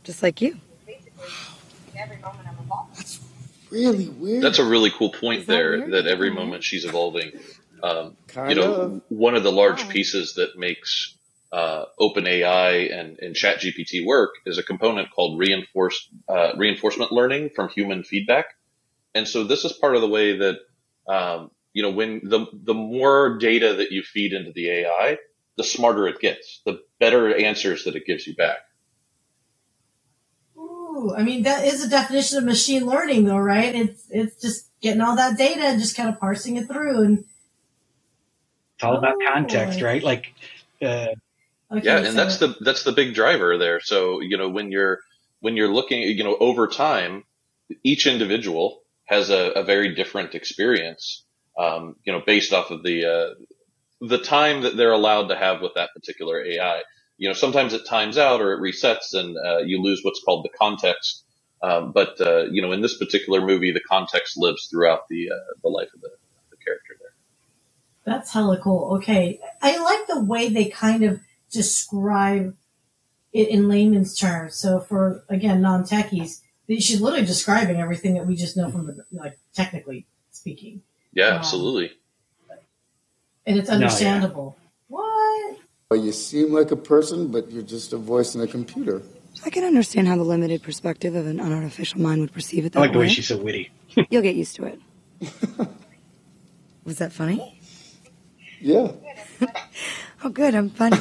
just 0.05 0.23
like 0.23 0.41
you. 0.41 0.59
That's 2.95 3.21
really 3.71 4.09
weird. 4.09 4.43
That's 4.43 4.59
a 4.59 4.65
really 4.65 4.91
cool 4.91 5.11
point 5.13 5.47
that 5.47 5.53
there. 5.53 5.71
weird? 5.73 5.91
That 5.93 6.07
every 6.07 6.31
Mhm. 6.31 6.37
moment 6.37 6.65
she's 6.65 6.85
evolving. 6.85 7.33
Um, 7.83 8.17
kind 8.27 8.51
you 8.51 8.57
know, 8.57 8.73
of. 8.75 9.03
one 9.09 9.35
of 9.35 9.43
the 9.43 9.53
large 9.53 9.83
Wow. 9.85 9.91
pieces 9.91 10.35
that 10.35 10.59
makes 10.59 11.15
uh, 11.53 11.85
OpenAI 12.01 12.95
and, 12.95 13.19
and 13.21 13.35
ChatGPT 13.35 14.05
work 14.07 14.31
is 14.47 14.59
a 14.59 14.63
component 14.63 15.11
called 15.11 15.39
reinforced 15.39 16.09
uh, 16.29 16.53
reinforcement 16.57 17.13
learning 17.13 17.51
from 17.55 17.69
human 17.71 18.05
feedback. 18.05 18.47
And 19.15 19.29
so 19.29 19.45
this 19.45 19.65
is 19.65 19.73
part 19.73 19.97
of 19.97 20.03
the 20.03 20.09
way 20.09 20.39
that 20.39 20.57
um, 21.09 21.51
you 21.73 21.83
know 21.83 21.91
when 21.91 22.21
the 22.25 22.47
the 22.53 22.75
more 22.75 23.39
data 23.39 23.77
that 23.77 23.93
you 23.93 24.03
feed 24.03 24.33
into 24.33 24.53
the 24.53 24.71
AI, 24.71 25.19
the 25.57 25.65
smarter 25.65 26.09
it 26.09 26.21
gets, 26.21 26.63
the 26.67 26.81
better 27.01 27.35
answers 27.37 27.85
that 27.85 27.97
it 27.97 28.07
gives 28.07 28.27
you 28.27 28.35
back. 28.37 28.59
Ooh, 30.59 31.15
I 31.17 31.23
mean 31.25 31.43
that 31.45 31.65
is 31.67 31.85
a 31.85 31.91
definition 31.91 32.39
of 32.39 32.45
machine 32.45 32.87
learning, 32.87 33.25
though, 33.27 33.39
right? 33.39 33.75
It's 33.75 34.05
it's 34.11 34.41
just 34.41 34.69
getting 34.81 35.01
all 35.03 35.17
that 35.17 35.39
data 35.39 35.63
and 35.63 35.81
just 35.81 35.97
kind 35.97 36.09
of 36.09 36.21
parsing 36.21 36.57
it 36.57 36.69
through. 36.69 37.03
And 37.05 37.19
it's 38.77 38.85
all 38.85 38.97
about 38.97 39.17
Oh, 39.21 39.27
context, 39.35 39.83
right? 39.83 40.03
Like 40.03 40.35
uh, 40.83 41.09
okay, 41.73 41.83
yeah, 41.85 42.03
so- 42.03 42.09
and 42.09 42.19
that's 42.19 42.39
the 42.39 42.57
that's 42.61 42.85
the 42.85 42.93
big 42.93 43.15
driver 43.15 43.59
there. 43.59 43.81
So 43.81 44.21
you 44.21 44.37
know 44.37 44.49
when 44.49 44.71
you're 44.73 45.01
when 45.41 45.57
you're 45.57 45.73
looking, 45.73 46.03
you 46.03 46.25
know, 46.25 46.37
over 46.39 46.67
time, 46.67 47.25
each 47.85 48.07
individual 48.07 48.81
has 49.05 49.31
a, 49.31 49.53
a 49.53 49.65
very 49.65 49.95
different 49.95 50.35
experience. 50.35 51.25
Um, 51.59 51.97
you 52.05 52.13
know, 52.13 52.23
based 52.25 52.53
off 52.53 52.71
of 52.71 52.83
the 52.83 53.05
uh, 53.07 53.35
the 54.01 54.19
time 54.19 54.63
that 54.63 54.77
they're 54.77 54.93
allowed 54.93 55.29
to 55.29 55.37
have 55.37 55.61
with 55.61 55.75
that 55.75 55.91
particular 55.95 56.45
AI. 56.45 56.83
You 57.17 57.29
know, 57.29 57.35
sometimes 57.35 57.73
it 57.73 57.85
times 57.85 58.17
out 58.17 58.41
or 58.41 58.53
it 58.53 58.61
resets, 58.61 59.13
and 59.15 59.37
uh, 59.37 59.59
you 59.59 59.83
lose 59.83 60.01
what's 60.03 60.23
called 60.25 60.45
the 60.45 60.57
context. 60.57 61.25
Um, 61.63 61.91
but 61.93 62.21
uh, 62.21 62.45
you 62.51 62.63
know, 62.63 62.71
in 62.71 62.81
this 62.81 62.97
particular 62.97 63.41
movie, 63.45 63.73
the 63.73 63.81
context 63.81 64.35
lives 64.37 64.69
throughout 64.71 65.01
the 65.11 65.31
uh, 65.33 65.53
the 65.63 65.69
life 65.69 65.89
of 65.95 66.01
the, 66.01 66.11
the 66.51 66.57
character 66.65 66.95
there. 67.01 68.15
That's 68.15 68.33
hella 68.33 68.59
cool. 68.59 68.97
Okay. 68.99 69.41
I 69.61 69.79
like 69.79 70.07
the 70.07 70.25
way 70.25 70.49
they 70.49 70.67
kind 70.67 71.03
of 71.03 71.21
describe 71.51 72.57
it 73.33 73.49
in 73.49 73.69
layman's 73.69 74.17
terms. 74.19 74.55
So 74.57 74.81
for, 74.81 75.25
again, 75.29 75.61
non-techies, 75.61 76.41
she's 76.69 77.01
literally 77.01 77.27
describing 77.27 77.81
everything 77.81 78.15
that 78.15 78.27
we 78.27 78.37
just 78.37 78.57
know 78.57 78.71
from 78.71 78.87
the, 78.87 79.05
like, 79.13 79.39
technically 79.55 80.07
speaking. 80.31 80.83
Yeah, 81.13 81.31
Wow. 81.31 81.37
absolutely. 81.39 81.93
And 83.47 83.59
it's 83.59 83.69
No, 83.69 83.75
yeah. 83.77 83.85
understandable. 83.85 84.57
What? 84.89 85.57
Well, 85.91 86.01
you 86.05 86.13
seem 86.13 86.53
like 86.53 86.71
a 86.71 86.77
person, 86.77 87.29
but 87.29 87.51
you're 87.51 87.63
just 87.63 87.93
a 87.93 87.97
voice 87.97 88.35
in 88.35 88.41
a 88.43 88.47
computer. 88.47 89.03
I 89.45 89.51
can 89.51 89.65
understand 89.65 90.09
how 90.09 90.17
the 90.17 90.25
limited 90.25 90.63
perspective 90.63 91.15
of 91.15 91.27
an 91.27 91.39
unartificial 91.39 91.97
mind 91.97 92.21
would 92.21 92.33
perceive 92.33 92.67
it 92.67 92.73
that 92.73 92.79
I 92.79 92.83
like 92.83 92.93
the 92.93 92.99
way 92.99 93.05
way. 93.07 93.11
she's 93.11 93.29
so 93.29 93.37
witty. 93.39 93.71
You'll 94.11 94.23
get 94.23 94.35
used 94.37 94.57
to 94.57 94.65
it. 94.65 94.81
Was 96.85 96.99
that 96.99 97.13
funny? 97.13 97.61
Yeah. 98.61 98.93
Oh, 100.25 100.29
good. 100.31 100.55
I'm 100.55 100.71
funny. 100.71 100.99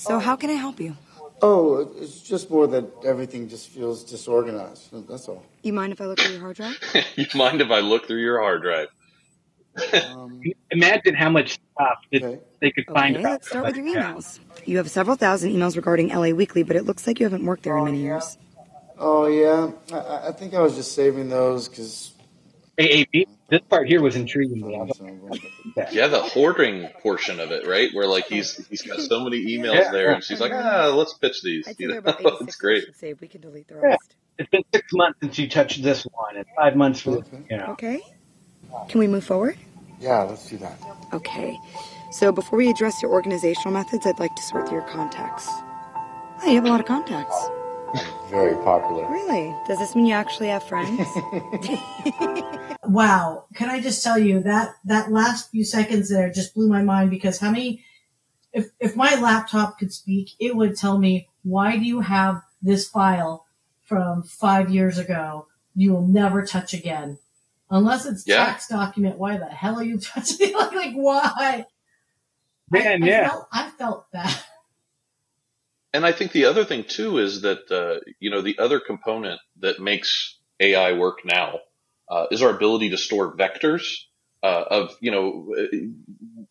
So, 0.00 0.18
how 0.18 0.36
can 0.36 0.50
I 0.50 0.54
help 0.54 0.80
you? 0.80 0.96
Oh, 1.42 1.90
it's 2.00 2.20
just 2.22 2.50
more 2.50 2.66
that 2.66 2.84
everything 3.04 3.48
just 3.48 3.68
feels 3.68 4.04
disorganized. 4.04 4.88
That's 5.08 5.28
all. 5.28 5.42
You 5.62 5.72
mind 5.72 5.92
if 5.92 6.00
I 6.00 6.06
look 6.06 6.20
at 6.20 6.30
your 6.30 6.40
hard 6.40 6.56
drive? 6.56 6.76
you 7.16 7.26
mind 7.34 7.60
if 7.60 7.70
I 7.70 7.80
look 7.80 8.06
through 8.06 8.20
your 8.20 8.40
hard 8.40 8.62
drive? 8.62 8.88
Um, 10.14 10.42
Imagine 10.70 11.14
how 11.14 11.30
much 11.30 11.52
stuff 11.74 11.98
okay. 12.14 12.40
they 12.60 12.70
could 12.70 12.84
find 12.86 13.16
Okay, 13.16 13.22
about 13.22 13.30
let's 13.32 13.48
start 13.48 13.64
with 13.66 13.76
your 13.76 13.86
emails. 13.86 14.38
You 14.66 14.76
have 14.78 14.90
several 14.90 15.16
thousand 15.16 15.52
emails 15.52 15.76
regarding 15.76 16.08
LA 16.08 16.30
Weekly, 16.30 16.62
but 16.62 16.76
it 16.76 16.84
looks 16.84 17.06
like 17.06 17.20
you 17.20 17.24
haven't 17.26 17.44
worked 17.46 17.62
there 17.62 17.78
in 17.78 17.84
many 17.84 18.00
years. 18.02 18.36
Oh, 18.98 19.26
yeah. 19.26 19.70
I- 19.92 19.96
I, 19.98 20.28
I 20.28 20.32
think 20.32 20.52
I 20.54 20.60
was 20.60 20.74
just 20.74 20.92
saving 20.94 21.28
those 21.30 21.68
because 21.68 22.12
AAP. 22.80 23.26
This 23.48 23.60
part 23.68 23.88
here 23.88 24.00
was 24.00 24.16
intriguing. 24.16 24.66
me. 24.66 24.76
I 24.80 24.86
So, 24.88 25.04
don't- 25.04 25.92
Yeah, 25.92 26.06
the 26.06 26.20
hoarding 26.22 26.88
portion 27.02 27.40
of 27.40 27.50
it, 27.50 27.66
right? 27.66 27.90
Where 27.92 28.06
like 28.06 28.26
he's 28.26 28.64
he's 28.68 28.82
got 28.82 29.00
so 29.00 29.22
many 29.24 29.44
emails 29.56 29.74
Yeah. 29.74 29.90
there, 29.90 30.12
and 30.12 30.22
she's 30.24 30.40
like, 30.40 30.52
ah, 30.52 30.86
let's 30.94 31.14
pitch 31.14 31.42
these. 31.42 31.66
I'd 31.68 31.76
You 31.78 31.88
know, 31.88 31.98
about 31.98 32.20
it's 32.42 32.56
great. 32.56 32.84
questions 32.84 32.96
saved. 32.98 33.20
We 33.20 33.28
can 33.28 33.40
delete 33.40 33.68
the 33.68 33.74
Yeah. 33.74 33.80
rest. 33.88 34.14
It's 34.38 34.48
been 34.50 34.62
six 34.72 34.86
months 34.92 35.18
since 35.20 35.38
you 35.38 35.48
touched 35.48 35.82
this 35.82 36.04
one, 36.04 36.36
and 36.36 36.46
five 36.56 36.74
months 36.76 37.00
for 37.00 37.18
Okay. 37.18 37.42
you 37.50 37.56
know. 37.58 37.66
Okay. 37.72 38.00
Can 38.88 39.00
we 39.00 39.06
move 39.08 39.24
forward? 39.24 39.56
Yeah, 40.00 40.22
let's 40.22 40.48
do 40.48 40.56
that. 40.58 40.78
Okay. 41.12 41.58
So 42.12 42.32
before 42.32 42.56
we 42.58 42.70
address 42.70 43.02
your 43.02 43.10
organizational 43.12 43.72
methods, 43.72 44.06
I'd 44.06 44.18
like 44.18 44.34
to 44.34 44.42
sort 44.42 44.68
through 44.68 44.78
your 44.78 44.88
contacts. 44.88 45.46
Oh, 45.48 46.46
you 46.46 46.54
have 46.54 46.64
a 46.64 46.68
lot 46.68 46.80
of 46.80 46.86
contacts. 46.86 47.36
Very 48.30 48.54
popular. 48.64 49.08
Really? 49.10 49.54
Does 49.66 49.78
this 49.78 49.94
mean 49.96 50.06
you 50.06 50.14
actually 50.14 50.48
have 50.48 50.62
friends? 50.62 51.06
Wow. 52.84 53.44
Can 53.54 53.68
I 53.70 53.80
just 53.80 54.02
tell 54.02 54.18
you 54.18 54.40
that 54.40 54.70
that 54.84 55.12
last 55.12 55.50
few 55.50 55.64
seconds 55.64 56.08
there 56.08 56.30
just 56.30 56.54
blew 56.54 56.68
my 56.68 56.82
mind 56.82 57.10
because 57.10 57.38
how 57.38 57.50
many 57.50 57.84
if 58.52 58.70
if 58.80 58.96
my 58.96 59.14
laptop 59.20 59.78
could 59.78 59.92
speak, 59.92 60.30
it 60.40 60.56
would 60.56 60.76
tell 60.76 60.98
me 60.98 61.28
why 61.44 61.76
do 61.76 61.84
you 61.84 62.00
have 62.00 62.42
this 62.62 62.88
file 62.88 63.46
from 63.82 64.22
5 64.24 64.70
years 64.70 64.98
ago 64.98 65.46
you 65.76 65.92
will 65.92 66.06
never 66.06 66.44
touch 66.44 66.74
again. 66.74 67.18
Unless 67.70 68.06
it's 68.06 68.26
Yeah. 68.26 68.46
text 68.46 68.70
document, 68.70 69.18
why 69.18 69.36
the 69.36 69.46
hell 69.46 69.78
are 69.78 69.84
you 69.84 69.98
touching 70.12 70.48
it? 70.48 70.54
like, 70.54 70.72
like 70.72 70.94
why? 70.94 71.66
Man, 72.70 73.04
I, 73.04 73.06
yeah. 73.06 73.28
Felt, 73.28 73.48
I 73.52 73.70
felt 73.70 74.06
that. 74.12 74.44
And 75.92 76.06
I 76.06 76.12
think 76.12 76.32
the 76.32 76.44
other 76.44 76.64
thing 76.64 76.84
too 76.84 77.18
is 77.18 77.42
that 77.42 77.70
uh, 77.70 78.00
you 78.20 78.30
know 78.30 78.42
the 78.42 78.58
other 78.58 78.80
component 78.80 79.40
that 79.60 79.80
makes 79.80 80.38
AI 80.60 80.92
work 80.92 81.18
now 81.24 81.58
uh, 82.08 82.26
is 82.30 82.42
our 82.42 82.54
ability 82.54 82.90
to 82.90 82.98
store 82.98 83.36
vectors 83.36 83.96
uh, 84.42 84.64
of 84.70 84.96
you 85.00 85.10
know 85.10 85.52
uh, 85.58 85.76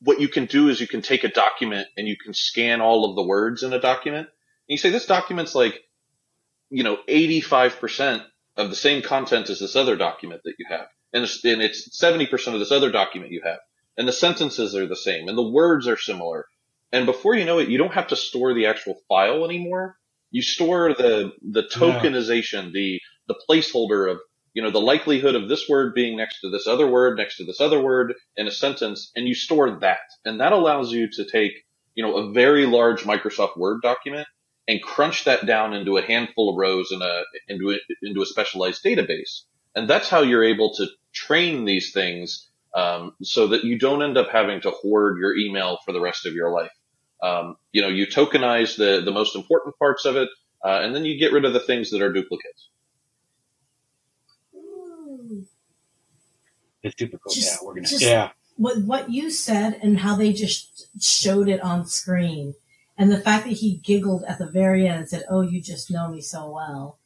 what 0.02 0.19
you 0.19 0.28
can 0.28 0.45
do 0.45 0.69
is 0.69 0.82
you 0.82 0.88
can 0.88 1.02
take 1.02 1.23
a 1.23 1.32
document 1.32 1.88
and 1.97 2.08
you 2.08 2.17
can 2.17 2.34
scan 2.34 2.82
all 2.82 3.10
of 3.10 3.15
the 3.15 3.23
words 3.23 3.63
in 3.63 3.73
a 3.73 3.80
document. 3.80 4.28
And 4.28 4.67
you 4.67 4.78
say 4.78 4.89
this 4.89 5.06
document's 5.06 5.56
like 5.56 5.80
you 6.69 6.84
know 6.84 6.97
85% 7.08 8.25
of 8.58 8.69
the 8.69 8.75
same 8.75 9.02
content 9.02 9.49
as 9.49 9.60
this 9.60 9.75
other 9.75 9.95
document 9.95 10.41
that 10.43 10.56
you 10.60 10.65
have. 10.69 10.88
And 11.13 11.23
it's, 11.23 11.43
and 11.43 11.62
it's 11.62 11.97
70% 11.99 12.54
of 12.54 12.60
this 12.60 12.71
other 12.71 12.91
document 12.91 13.32
you 13.32 13.41
have. 13.43 13.60
And 13.97 14.08
the 14.08 14.13
sentences 14.13 14.75
are 14.75 14.86
the 14.86 14.95
same. 14.95 15.28
And 15.28 15.38
the 15.38 15.49
words 15.49 15.88
are 15.88 15.97
similar 15.97 16.45
and 16.91 17.06
before 17.06 17.36
you 17.36 17.45
know 17.45 17.60
it, 17.60 17.69
you 17.69 17.78
don't 17.78 17.93
have 17.93 18.08
to 18.08 18.15
store 18.15 18.54
the 18.54 18.67
actual 18.67 18.95
file 19.08 19.45
anymore. 19.45 19.95
You 20.32 20.41
store 20.41 20.93
the 20.93 21.34
the 21.41 21.63
tokenization, 21.63 22.71
the 22.73 22.99
the 23.28 23.36
placeholder 23.49 24.12
of 24.12 24.19
you 24.54 24.62
know 24.62 24.71
the 24.71 24.82
likelihood 24.82 25.36
of 25.36 25.47
this 25.47 25.67
word 25.69 25.93
being 25.93 26.17
next 26.17 26.41
to 26.41 26.49
this 26.49 26.67
other 26.67 26.88
word, 26.88 27.17
next 27.17 27.38
to 27.38 27.45
this 27.45 27.62
other 27.62 27.82
word 27.82 28.13
in 28.36 28.47
a 28.47 28.52
sentence, 28.52 29.12
and 29.15 29.28
you 29.28 29.36
store 29.36 29.80
that, 29.82 29.99
and 30.25 30.39
that 30.39 30.52
allows 30.54 30.91
you 30.91 31.10
to 31.12 31.25
take 31.25 31.54
you 31.95 32.04
know 32.04 32.17
a 32.17 32.32
very 32.32 32.65
large 32.65 33.04
Microsoft 33.04 33.58
Word 33.58 33.82
document 33.82 34.28
and 34.67 34.82
crunch 34.82 35.23
that 35.25 35.45
down 35.45 35.73
into 35.73 35.97
a 35.97 36.06
handful 36.06 36.49
of 36.49 36.58
rows 36.58 36.91
in 36.91 37.02
a 37.02 37.21
into 37.47 37.71
a, 37.71 37.78
into 38.02 38.21
a 38.21 38.25
specialized 38.25 38.84
database, 38.84 39.43
and 39.75 39.89
that's 39.89 40.10
how 40.10 40.21
you're 40.21 40.43
able 40.43 40.73
to 40.75 40.88
train 41.13 41.65
these 41.65 41.91
things 41.91 42.49
um, 42.75 43.13
so 43.21 43.47
that 43.47 43.63
you 43.63 43.80
don't 43.80 44.04
end 44.04 44.17
up 44.17 44.30
having 44.32 44.62
to 44.62 44.71
hoard 44.71 45.17
your 45.19 45.36
email 45.36 45.80
for 45.86 45.91
the 45.91 46.02
rest 46.02 46.25
of 46.25 46.34
your 46.34 46.52
life. 46.52 46.71
Um, 47.21 47.58
you 47.71 47.82
know, 47.82 47.88
you 47.89 48.08
tokenize 48.08 48.77
the, 48.77 49.01
the 49.03 49.12
most 49.12 49.36
important 49.36 49.77
parts 49.77 50.05
of 50.05 50.15
it, 50.15 50.29
uh, 50.63 50.79
and 50.82 50.95
then 50.95 51.05
you 51.05 51.19
get 51.19 51.34
rid 51.34 51.45
of 51.45 51.53
the 51.53 51.60
things 51.60 51.91
that 51.91 52.01
are 52.01 52.12
duplicates. 52.13 52.69
It's 56.82 56.97
super 56.97 57.17
cool. 57.17 57.34
Just- 57.34 57.62
yeah, 57.62 57.65
we're 57.67 57.73
gonna. 57.75 57.88
just- 57.88 58.01
yeah, 58.01 58.32
what 58.55 58.77
what 58.84 59.10
you 59.12 59.29
said 59.29 59.79
and 59.82 59.99
how 59.99 60.15
they 60.15 60.32
just 60.34 60.88
showed 61.01 61.49
it 61.49 61.62
on 61.62 61.86
screen, 61.86 62.55
and 62.97 63.12
the 63.12 63.19
fact 63.19 63.45
that 63.45 63.53
he 63.58 63.77
giggled 63.77 64.23
at 64.27 64.38
the 64.39 64.47
very 64.47 64.88
end 64.88 64.99
and 64.99 65.10
said, 65.10 65.25
"Oh, 65.29 65.41
you 65.41 65.62
just 65.62 65.91
know 65.91 66.10
me 66.10 66.21
so 66.21 66.49
well." 66.49 66.97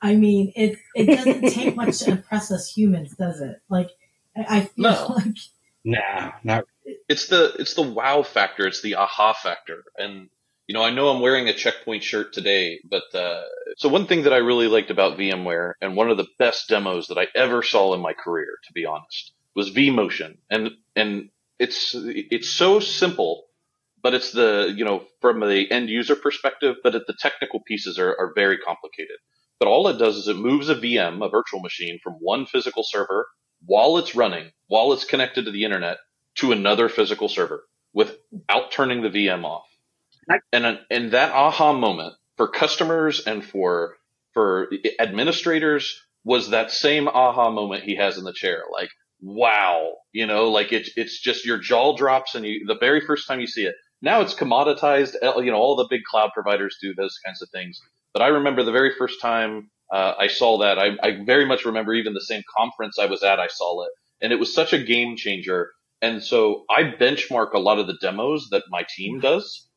I 0.00 0.14
mean, 0.14 0.52
it 0.54 0.78
it 0.94 1.06
doesn't 1.06 1.50
take 1.52 1.74
much 1.74 1.98
to 2.00 2.12
impress 2.12 2.52
us 2.52 2.72
humans, 2.72 3.16
does 3.16 3.40
it? 3.40 3.60
Like, 3.68 3.90
I, 4.36 4.58
I 4.58 4.60
feel 4.60 4.70
No. 4.84 5.06
like 5.16 5.34
nah, 5.84 6.32
not. 6.44 6.64
It's 7.08 7.28
the 7.28 7.54
it's 7.58 7.74
the 7.74 7.82
wow 7.82 8.22
factor. 8.22 8.66
It's 8.66 8.82
the 8.82 8.96
aha 8.96 9.32
factor. 9.32 9.84
And 9.96 10.28
you 10.66 10.74
know, 10.74 10.82
I 10.82 10.90
know 10.90 11.08
I'm 11.08 11.22
wearing 11.22 11.48
a 11.48 11.54
checkpoint 11.54 12.02
shirt 12.02 12.32
today, 12.32 12.80
but 12.88 13.14
uh, 13.14 13.42
so 13.78 13.88
one 13.88 14.06
thing 14.06 14.24
that 14.24 14.34
I 14.34 14.38
really 14.38 14.68
liked 14.68 14.90
about 14.90 15.18
VMware 15.18 15.72
and 15.80 15.96
one 15.96 16.10
of 16.10 16.18
the 16.18 16.26
best 16.38 16.68
demos 16.68 17.06
that 17.08 17.18
I 17.18 17.28
ever 17.34 17.62
saw 17.62 17.94
in 17.94 18.00
my 18.00 18.12
career, 18.12 18.58
to 18.66 18.72
be 18.74 18.84
honest, 18.84 19.32
was 19.54 19.70
vMotion. 19.70 20.36
And 20.50 20.70
and 20.94 21.30
it's 21.58 21.94
it's 21.96 22.48
so 22.48 22.80
simple, 22.80 23.44
but 24.02 24.14
it's 24.14 24.32
the 24.32 24.72
you 24.76 24.84
know 24.84 25.04
from 25.20 25.40
the 25.40 25.70
end 25.70 25.88
user 25.88 26.16
perspective, 26.16 26.76
but 26.82 26.92
the 26.92 27.16
technical 27.18 27.60
pieces 27.66 27.98
are, 27.98 28.14
are 28.18 28.32
very 28.34 28.58
complicated. 28.58 29.16
But 29.58 29.68
all 29.68 29.88
it 29.88 29.98
does 29.98 30.16
is 30.16 30.28
it 30.28 30.36
moves 30.36 30.68
a 30.68 30.76
VM, 30.76 31.24
a 31.24 31.28
virtual 31.28 31.60
machine, 31.60 31.98
from 32.02 32.14
one 32.20 32.46
physical 32.46 32.84
server 32.84 33.26
while 33.64 33.98
it's 33.98 34.14
running, 34.14 34.52
while 34.68 34.92
it's 34.92 35.04
connected 35.04 35.44
to 35.44 35.50
the 35.50 35.64
internet, 35.64 35.98
to 36.40 36.52
another 36.52 36.88
physical 36.88 37.28
server 37.28 37.64
without 37.92 38.70
turning 38.70 39.02
the 39.02 39.10
VM 39.10 39.44
off. 39.44 39.66
And 40.52 40.78
and 40.90 41.12
that 41.12 41.32
aha 41.32 41.72
moment 41.72 42.14
for 42.36 42.48
customers 42.48 43.26
and 43.26 43.44
for 43.44 43.96
for 44.34 44.70
administrators 45.00 46.00
was 46.24 46.50
that 46.50 46.70
same 46.70 47.08
aha 47.08 47.50
moment 47.50 47.84
he 47.84 47.96
has 47.96 48.18
in 48.18 48.24
the 48.24 48.32
chair. 48.32 48.64
Like, 48.70 48.90
wow, 49.22 49.94
you 50.12 50.26
know, 50.26 50.50
like 50.50 50.72
it's 50.72 50.90
it's 50.96 51.18
just 51.20 51.46
your 51.46 51.58
jaw 51.58 51.96
drops 51.96 52.34
and 52.34 52.44
you 52.44 52.66
the 52.66 52.78
very 52.78 53.00
first 53.00 53.26
time 53.26 53.40
you 53.40 53.46
see 53.46 53.64
it. 53.64 53.74
Now 54.02 54.20
it's 54.20 54.34
commoditized. 54.34 55.14
You 55.22 55.50
know, 55.50 55.56
all 55.56 55.76
the 55.76 55.88
big 55.88 56.02
cloud 56.04 56.30
providers 56.34 56.76
do 56.80 56.94
those 56.94 57.18
kinds 57.24 57.42
of 57.42 57.48
things. 57.50 57.80
But 58.12 58.22
I 58.22 58.28
remember 58.28 58.62
the 58.62 58.72
very 58.72 58.92
first 58.98 59.20
time 59.20 59.70
uh, 59.92 60.14
I 60.18 60.26
saw 60.28 60.58
that. 60.58 60.78
I, 60.78 60.90
I 61.02 61.24
very 61.24 61.46
much 61.46 61.64
remember 61.64 61.94
even 61.94 62.14
the 62.14 62.20
same 62.20 62.42
conference 62.56 62.98
I 62.98 63.06
was 63.06 63.22
at. 63.22 63.40
I 63.40 63.48
saw 63.48 63.84
it, 63.84 63.90
and 64.20 64.32
it 64.32 64.38
was 64.38 64.52
such 64.52 64.72
a 64.72 64.78
game 64.82 65.16
changer. 65.16 65.70
And 66.00 66.22
so 66.22 66.64
I 66.70 66.82
benchmark 66.84 67.52
a 67.54 67.58
lot 67.58 67.78
of 67.78 67.86
the 67.86 67.96
demos 68.00 68.48
that 68.50 68.62
my 68.70 68.84
team 68.96 69.20
does 69.20 69.68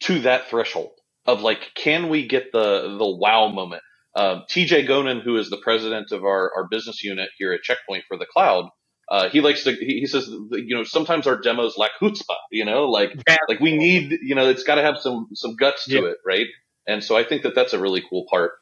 to 0.00 0.20
that 0.20 0.48
threshold 0.48 0.92
of 1.26 1.42
like, 1.42 1.70
can 1.74 2.08
we 2.08 2.26
get 2.26 2.52
the 2.52 2.96
the 2.98 3.06
wow 3.16 3.48
moment? 3.48 3.82
Uh, 4.14 4.40
TJ 4.50 4.88
Gonen, 4.88 5.22
who 5.22 5.36
is 5.36 5.50
the 5.50 5.58
president 5.58 6.10
of 6.12 6.24
our, 6.24 6.50
our 6.56 6.66
business 6.70 7.04
unit 7.04 7.28
here 7.38 7.52
at 7.52 7.60
Checkpoint 7.62 8.04
for 8.08 8.16
the 8.16 8.24
cloud, 8.24 8.70
uh, 9.10 9.28
he 9.28 9.40
likes 9.42 9.64
to. 9.64 9.72
He, 9.72 10.00
he 10.00 10.06
says, 10.06 10.26
you 10.28 10.74
know, 10.74 10.84
sometimes 10.84 11.26
our 11.26 11.38
demos 11.38 11.76
lack 11.76 11.90
chutzpah. 12.00 12.36
You 12.50 12.64
know, 12.64 12.84
like 12.84 13.10
like 13.48 13.60
we 13.60 13.76
need, 13.76 14.18
you 14.22 14.34
know, 14.34 14.48
it's 14.48 14.64
got 14.64 14.76
to 14.76 14.82
have 14.82 14.98
some 14.98 15.28
some 15.34 15.54
guts 15.56 15.84
to 15.86 15.94
Yeah. 15.96 16.04
it, 16.08 16.16
right? 16.26 16.46
And 16.88 17.04
so 17.04 17.16
I 17.16 17.24
think 17.24 17.42
that 17.42 17.54
that's 17.54 17.72
a 17.74 17.78
really 17.78 18.02
cool 18.08 18.26
part. 18.30 18.52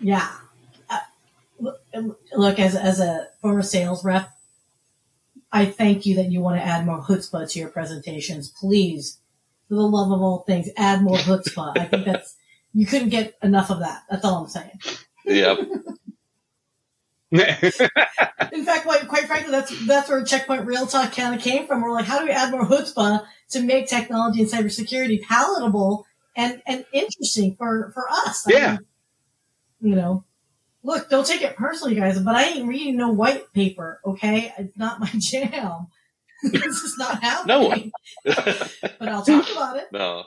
Yeah. 0.00 0.28
Uh, 0.90 0.98
look- 1.60 1.80
look, 2.34 2.58
as 2.58 2.74
as 2.74 3.00
a 3.00 3.28
former 3.40 3.62
sales 3.62 4.04
rep, 4.04 4.28
I 5.56 5.64
thank 5.64 6.04
you 6.04 6.16
that 6.16 6.30
you 6.30 6.42
want 6.42 6.60
to 6.60 6.62
add 6.66 6.84
more 6.84 7.00
chutzpah 7.00 7.50
to 7.50 7.58
your 7.58 7.70
presentations. 7.70 8.50
Please, 8.50 9.20
for 9.68 9.76
the 9.76 9.88
love 9.88 10.12
of 10.12 10.20
all 10.20 10.40
things, 10.46 10.68
add 10.76 11.00
more 11.02 11.16
chutzpah. 11.16 11.78
I 11.78 11.86
think 11.86 12.04
that's 12.04 12.36
you 12.74 12.84
couldn't 12.84 13.08
get 13.08 13.38
enough 13.42 13.70
of 13.70 13.80
that. 13.80 14.02
That's 14.10 14.22
all 14.22 14.44
I'm 14.44 14.50
saying. 14.50 14.78
Yeah, 15.24 15.56
In 17.32 18.64
fact, 18.64 18.84
quite, 18.84 19.08
quite 19.08 19.24
frankly, 19.24 19.50
that's 19.50 19.86
that's 19.86 20.10
where 20.10 20.22
Checkpoint 20.22 20.66
Reeltalk 20.66 21.16
kind 21.16 21.34
of 21.34 21.40
came 21.40 21.66
from. 21.66 21.80
We're 21.82 21.92
like, 21.92 22.04
how 22.04 22.18
do 22.18 22.26
we 22.26 22.32
add 22.32 22.50
more 22.50 22.66
chutzpah 22.66 23.24
to 23.50 23.62
make 23.62 23.88
technology 23.88 24.42
and 24.42 24.50
cybersecurity 24.50 25.22
palatable 25.22 26.06
and 26.36 26.62
and 26.66 26.84
interesting 26.92 27.56
for 27.56 27.90
for 27.94 28.08
us? 28.10 28.46
I 28.46 28.52
Yeah. 28.52 28.70
mean, 29.80 29.90
you 29.90 29.96
know, 29.96 30.24
look, 30.86 31.10
don't 31.10 31.26
take 31.26 31.42
it 31.42 31.56
personally, 31.56 31.96
guys, 31.96 32.18
but 32.20 32.34
I 32.34 32.44
ain't 32.44 32.68
reading 32.68 32.96
no 32.96 33.10
white 33.10 33.52
paper. 33.52 34.00
Okay, 34.04 34.52
it's 34.56 34.78
not 34.78 35.00
my 35.00 35.10
jam. 35.18 35.88
this 36.42 36.82
is 36.82 36.96
not 36.98 37.22
happening. 37.22 37.92
No. 38.24 38.34
but 38.98 39.08
I'll 39.08 39.24
talk 39.24 39.50
about 39.50 39.76
it. 39.76 39.88
no. 39.92 40.24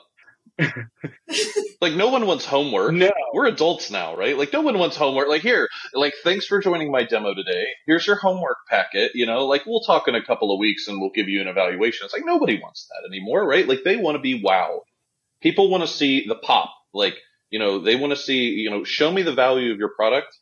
like 1.80 1.94
no 1.94 2.08
one 2.08 2.26
wants 2.26 2.44
homework. 2.44 2.92
no, 2.92 3.10
We're 3.32 3.46
adults 3.46 3.90
now, 3.90 4.14
right? 4.14 4.36
Like 4.36 4.52
no 4.52 4.60
one 4.60 4.78
wants 4.78 4.94
homework. 4.94 5.28
Like 5.28 5.40
here, 5.40 5.70
like 5.94 6.12
thanks 6.22 6.44
for 6.44 6.60
joining 6.60 6.92
my 6.92 7.04
demo 7.04 7.32
today. 7.32 7.64
Here's 7.86 8.06
your 8.06 8.16
homework 8.16 8.58
packet. 8.68 9.12
You 9.14 9.24
know, 9.24 9.46
like 9.46 9.64
we'll 9.64 9.80
talk 9.80 10.06
in 10.06 10.14
a 10.14 10.22
couple 10.22 10.52
of 10.52 10.58
weeks 10.58 10.86
and 10.86 11.00
we'll 11.00 11.12
give 11.14 11.30
you 11.30 11.40
an 11.40 11.48
evaluation. 11.48 12.04
It's 12.04 12.12
like 12.12 12.26
nobody 12.26 12.60
wants 12.60 12.86
that 12.88 13.08
anymore, 13.08 13.46
right? 13.46 13.66
Like 13.66 13.84
they 13.84 13.96
want 13.96 14.16
to 14.16 14.20
be 14.20 14.42
wow. 14.44 14.82
People 15.40 15.70
want 15.70 15.82
to 15.82 15.88
see 15.88 16.26
the 16.26 16.34
pop. 16.34 16.74
Like 16.92 17.16
you 17.48 17.58
know, 17.58 17.78
they 17.78 17.96
want 17.96 18.10
to 18.10 18.16
see 18.16 18.50
you 18.50 18.68
know, 18.68 18.84
show 18.84 19.10
me 19.10 19.22
the 19.22 19.32
value 19.32 19.72
of 19.72 19.78
your 19.78 19.94
product. 19.96 20.36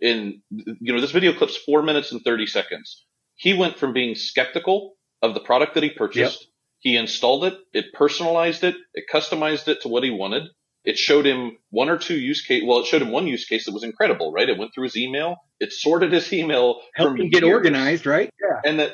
In 0.00 0.42
you 0.50 0.92
know, 0.92 1.00
this 1.00 1.12
video 1.12 1.32
clip's 1.32 1.56
four 1.56 1.82
minutes 1.82 2.12
and 2.12 2.22
thirty 2.22 2.46
seconds. 2.46 3.04
He 3.36 3.54
went 3.54 3.78
from 3.78 3.92
being 3.92 4.14
skeptical 4.14 4.94
of 5.22 5.34
the 5.34 5.40
product 5.40 5.74
that 5.74 5.82
he 5.82 5.90
purchased. 5.90 6.46
He 6.80 6.96
installed 6.96 7.44
it, 7.44 7.54
it 7.72 7.86
personalized 7.94 8.62
it, 8.62 8.76
it 8.92 9.04
customized 9.12 9.68
it 9.68 9.82
to 9.82 9.88
what 9.88 10.04
he 10.04 10.10
wanted, 10.10 10.50
it 10.84 10.98
showed 10.98 11.24
him 11.24 11.56
one 11.70 11.88
or 11.88 11.96
two 11.96 12.14
use 12.14 12.42
case. 12.42 12.62
Well, 12.64 12.80
it 12.80 12.86
showed 12.86 13.00
him 13.00 13.10
one 13.10 13.26
use 13.26 13.46
case 13.46 13.64
that 13.64 13.72
was 13.72 13.84
incredible, 13.84 14.32
right? 14.32 14.48
It 14.48 14.58
went 14.58 14.74
through 14.74 14.84
his 14.84 14.96
email. 14.96 15.36
It 15.58 15.72
sorted 15.72 16.12
his 16.12 16.30
email 16.32 16.82
helped 16.94 17.18
him 17.18 17.30
get 17.30 17.42
years, 17.42 17.54
organized, 17.54 18.06
right? 18.06 18.30
Yeah, 18.40 18.60
and 18.70 18.80
that, 18.80 18.92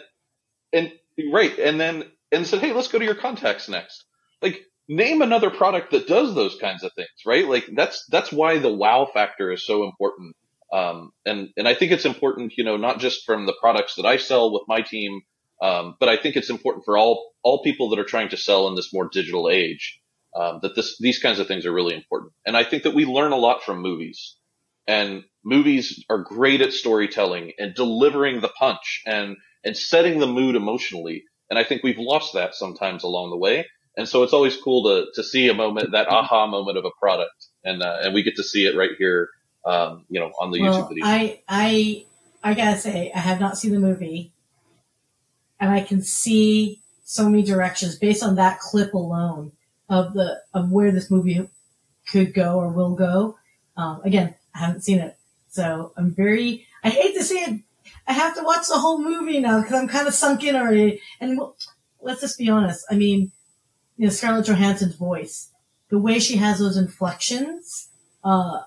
and 0.73 0.93
right, 1.33 1.59
and 1.59 1.81
then 1.81 2.05
and 2.31 2.47
said, 2.47 2.61
hey, 2.61 2.73
let's 2.73 2.89
go 2.89 3.01
to 3.01 3.05
your 3.05 3.17
contacts 3.17 3.69
next. 3.69 4.05
Like, 4.41 4.61
name 4.89 5.21
another 5.21 5.51
product 5.51 5.91
that 5.91 6.07
does 6.07 6.33
those 6.35 6.57
kinds 6.61 6.85
of 6.85 6.93
things, 6.95 7.09
right? 7.27 7.47
Like 7.49 7.69
that's 7.75 8.07
that's 8.07 8.31
why 8.31 8.59
the 8.59 8.73
wow 8.73 9.09
factor 9.13 9.51
is 9.51 9.67
so 9.67 9.83
important. 9.83 10.37
Um, 10.73 11.13
and 11.27 11.49
and 11.57 11.67
I 11.67 11.75
think 11.75 11.93
it's 11.93 12.05
important, 12.05 12.55
you 12.57 12.65
know, 12.65 12.77
not 12.77 13.01
just 13.01 13.25
from 13.27 13.47
the 13.47 13.57
products 13.61 13.97
that 13.97 14.07
I 14.07 14.17
sell 14.17 14.53
with 14.53 14.63
my 14.69 14.83
team, 14.83 15.23
um, 15.63 15.97
but 15.99 16.09
I 16.09 16.17
think 16.17 16.37
it's 16.37 16.51
important 16.51 16.85
for 16.85 16.97
all 16.97 17.33
all 17.43 17.63
people 17.63 17.91
that 17.91 17.99
are 17.99 18.05
trying 18.05 18.29
to 18.31 18.37
sell 18.37 18.69
in 18.69 18.75
this 18.77 18.93
more 18.93 19.09
digital 19.13 19.51
age 19.51 20.01
um, 20.37 20.61
that 20.63 20.75
this 20.77 20.99
these 20.99 21.19
kinds 21.19 21.39
of 21.39 21.47
things 21.47 21.67
are 21.67 21.73
really 21.73 21.95
important. 21.95 22.33
And 22.47 22.57
I 22.57 22.65
think 22.65 22.85
that 22.85 22.95
we 22.95 23.05
learn 23.05 23.33
a 23.33 23.37
lot 23.37 23.63
from 23.63 23.83
movies, 23.83 24.37
and 24.87 25.25
movies 25.45 26.05
are 26.09 26.19
great 26.23 26.61
at 26.61 26.73
storytelling 26.73 27.53
and 27.59 27.75
delivering 27.75 28.41
the 28.41 28.49
punch 28.49 29.03
and 29.07 29.37
and 29.65 29.77
setting 29.77 30.19
the 30.19 30.27
mood 30.27 30.57
emotionally. 30.57 31.25
And 31.51 31.59
I 31.59 31.65
think 31.65 31.83
we've 31.83 31.99
lost 31.99 32.35
that 32.35 32.55
sometimes 32.55 33.03
along 33.03 33.31
the 33.31 33.37
way. 33.37 33.67
And 33.97 34.09
so 34.09 34.23
it's 34.23 34.33
always 34.33 34.57
cool 34.57 34.85
to 34.85 35.07
to 35.15 35.25
see 35.25 35.49
a 35.49 35.55
moment, 35.55 35.93
that 35.93 36.09
aha 36.09 36.47
moment 36.47 36.79
of 36.79 36.85
a 36.85 36.91
product, 37.01 37.47
and 37.65 37.83
uh, 37.83 37.99
and 38.03 38.15
we 38.15 38.23
get 38.23 38.37
to 38.37 38.45
see 38.45 38.67
it 38.67 38.77
right 38.77 38.93
here, 38.99 39.29
um, 39.65 40.05
you 40.09 40.21
know, 40.21 40.33
on 40.39 40.51
the 40.51 40.61
well, 40.61 40.85
YouTube 40.85 40.89
video. 40.89 41.05
I 41.05 41.43
I 41.49 42.07
I 42.43 42.55
gotta 42.55 42.79
say, 42.79 43.13
I 43.15 43.19
have 43.19 43.41
not 43.41 43.59
seen 43.59 43.73
the 43.73 43.79
movie, 43.79 44.33
and 45.59 45.71
I 45.71 45.81
can 45.81 46.03
see 46.03 46.81
so 47.05 47.29
many 47.29 47.43
directions 47.43 47.97
based 47.97 48.23
on 48.23 48.37
that 48.37 48.61
clip 48.61 48.95
alone 48.95 49.53
of 49.89 50.15
the 50.15 50.43
of 50.55 50.71
where 50.71 50.93
this 50.93 51.11
movie 51.11 51.49
could 52.09 52.35
go 52.35 52.59
or 52.59 52.69
will 52.73 52.95
go. 52.95 53.37
Um, 53.77 54.01
again, 54.05 54.35
I 54.55 54.59
haven't 54.59 54.83
seen 54.83 54.99
it, 54.99 55.17
so 55.49 55.93
I'm 55.97 56.15
very. 56.15 56.67
I 56.83 56.91
hate 56.91 57.15
to 57.15 57.25
say 57.25 57.37
it. 57.37 57.61
I 58.07 58.13
have 58.13 58.35
to 58.37 58.43
watch 58.43 58.67
the 58.69 58.79
whole 58.79 59.03
movie 59.03 59.41
now 59.41 59.61
because 59.61 59.75
I'm 59.75 59.89
kind 59.89 60.09
of 60.09 60.15
sunk 60.15 60.43
in 60.45 60.57
already. 60.57 61.01
And 61.21 61.39
let's 62.01 62.21
just 62.21 62.39
be 62.39 62.49
honest. 62.49 62.85
I 62.91 62.95
mean, 62.95 63.33
you 63.97 64.07
know, 64.07 64.11
Scarlett 64.11 64.47
Johansson's 64.47 64.97
voice, 64.97 65.51
the 65.91 65.99
way 65.99 66.19
she 66.19 66.37
has 66.37 66.59
those 66.59 66.77
inflections, 66.77 67.89
uh, 68.25 68.61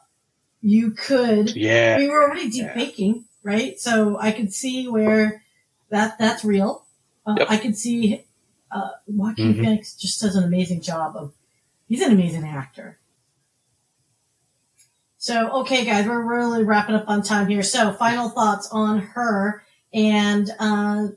you 0.64 0.92
could. 0.92 1.56
Yeah. 1.56 1.98
We 1.98 2.10
were 2.10 2.24
already 2.24 2.50
deep 2.50 2.72
faking, 2.74 3.16
yeah. 3.16 3.22
right? 3.44 3.80
So 3.80 4.18
I 4.18 4.32
could 4.32 4.54
see 4.54 4.88
where 4.88 5.44
that 5.90 6.18
that's 6.18 6.44
real. 6.44 6.86
Uh, 7.28 7.36
yep. 7.38 7.48
I 7.50 7.58
could 7.58 7.78
see 7.78 8.24
uh, 8.72 8.92
Joaquin 9.06 9.54
mm-hmm. 9.54 9.62
Phoenix 9.62 9.96
just 9.96 10.22
does 10.22 10.36
an 10.36 10.44
amazing 10.44 10.82
job 10.82 11.16
of. 11.16 11.34
He's 11.88 12.02
an 12.02 12.14
amazing 12.14 12.46
actor. 12.46 12.98
So, 15.18 15.52
okay, 15.62 15.86
guys, 15.86 16.08
we're 16.08 16.22
really 16.22 16.64
wrapping 16.64 16.96
up 16.96 17.08
on 17.08 17.22
time 17.22 17.48
here. 17.48 17.62
So, 17.62 17.94
final 17.94 18.30
thoughts 18.30 18.70
on 18.72 19.00
her, 19.00 19.64
and 19.94 20.50
uh, 20.60 21.08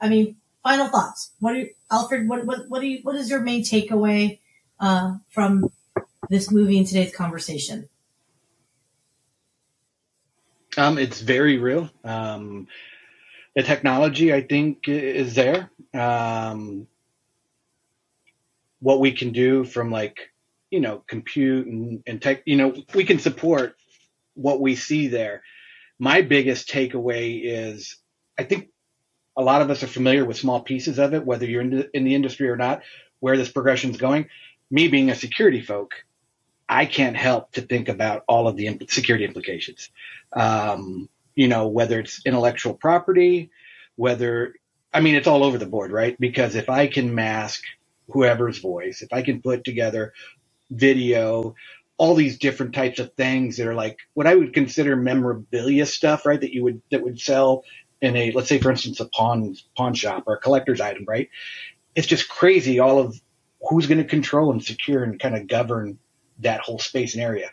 I 0.00 0.08
mean, 0.08 0.36
final 0.62 0.88
thoughts. 0.88 1.30
What 1.38 1.54
are 1.54 1.58
you, 1.58 1.70
Alfred? 1.90 2.28
What 2.28 2.44
what 2.44 2.68
what 2.68 2.80
do 2.80 2.86
you? 2.86 2.98
What 3.02 3.16
is 3.16 3.30
your 3.30 3.40
main 3.40 3.62
takeaway 3.62 4.40
uh, 4.78 5.16
from 5.30 5.70
this 6.28 6.50
movie 6.50 6.78
and 6.78 6.86
today's 6.86 7.14
conversation? 7.14 7.88
Um, 10.76 10.98
it's 10.98 11.20
very 11.20 11.58
real. 11.58 11.90
Um, 12.04 12.68
the 13.54 13.62
technology, 13.62 14.32
I 14.32 14.42
think, 14.42 14.88
is 14.88 15.34
there. 15.34 15.70
Um, 15.92 16.86
what 18.80 19.00
we 19.00 19.12
can 19.12 19.32
do 19.32 19.64
from 19.64 19.90
like, 19.90 20.30
you 20.70 20.80
know, 20.80 21.02
compute 21.06 21.66
and, 21.66 22.02
and 22.06 22.22
tech, 22.22 22.42
you 22.46 22.56
know, 22.56 22.74
we 22.94 23.04
can 23.04 23.18
support 23.18 23.76
what 24.34 24.60
we 24.60 24.76
see 24.76 25.08
there. 25.08 25.42
My 25.98 26.22
biggest 26.22 26.68
takeaway 26.68 27.42
is 27.44 27.96
I 28.38 28.44
think 28.44 28.70
a 29.36 29.42
lot 29.42 29.62
of 29.62 29.70
us 29.70 29.82
are 29.82 29.88
familiar 29.88 30.24
with 30.24 30.38
small 30.38 30.60
pieces 30.60 30.98
of 30.98 31.12
it, 31.14 31.24
whether 31.24 31.44
you're 31.44 31.60
in 31.60 31.70
the, 31.70 31.96
in 31.96 32.04
the 32.04 32.14
industry 32.14 32.48
or 32.48 32.56
not, 32.56 32.82
where 33.18 33.36
this 33.36 33.50
progression 33.50 33.90
is 33.90 33.96
going. 33.96 34.28
Me 34.70 34.88
being 34.88 35.10
a 35.10 35.14
security 35.14 35.60
folk, 35.60 36.04
I 36.70 36.86
can't 36.86 37.16
help 37.16 37.50
to 37.52 37.62
think 37.62 37.88
about 37.88 38.22
all 38.28 38.46
of 38.46 38.56
the 38.56 38.78
security 38.88 39.24
implications. 39.24 39.90
Um, 40.32 41.08
you 41.34 41.48
know, 41.48 41.66
whether 41.66 41.98
it's 41.98 42.24
intellectual 42.24 42.74
property, 42.74 43.50
whether, 43.96 44.54
I 44.94 45.00
mean, 45.00 45.16
it's 45.16 45.26
all 45.26 45.42
over 45.42 45.58
the 45.58 45.66
board, 45.66 45.90
right? 45.90 46.16
Because 46.20 46.54
if 46.54 46.70
I 46.70 46.86
can 46.86 47.12
mask 47.12 47.64
whoever's 48.08 48.58
voice, 48.58 49.02
if 49.02 49.12
I 49.12 49.22
can 49.22 49.42
put 49.42 49.64
together 49.64 50.12
video, 50.70 51.56
all 51.96 52.14
these 52.14 52.38
different 52.38 52.72
types 52.72 53.00
of 53.00 53.14
things 53.14 53.56
that 53.56 53.66
are 53.66 53.74
like 53.74 53.98
what 54.14 54.28
I 54.28 54.36
would 54.36 54.54
consider 54.54 54.94
memorabilia 54.94 55.86
stuff, 55.86 56.24
right? 56.24 56.40
That 56.40 56.54
you 56.54 56.62
would, 56.62 56.82
that 56.92 57.02
would 57.02 57.20
sell 57.20 57.64
in 58.00 58.14
a, 58.14 58.30
let's 58.30 58.48
say, 58.48 58.60
for 58.60 58.70
instance, 58.70 59.00
a 59.00 59.06
pawn, 59.06 59.56
pawn 59.76 59.94
shop 59.94 60.22
or 60.28 60.34
a 60.34 60.40
collector's 60.40 60.80
item, 60.80 61.04
right? 61.08 61.30
It's 61.96 62.06
just 62.06 62.28
crazy 62.28 62.78
all 62.78 63.00
of 63.00 63.20
who's 63.68 63.88
going 63.88 63.98
to 63.98 64.04
control 64.04 64.52
and 64.52 64.64
secure 64.64 65.02
and 65.02 65.18
kind 65.18 65.36
of 65.36 65.48
govern 65.48 65.98
that 66.40 66.60
whole 66.60 66.78
space 66.78 67.14
and 67.14 67.22
area. 67.22 67.50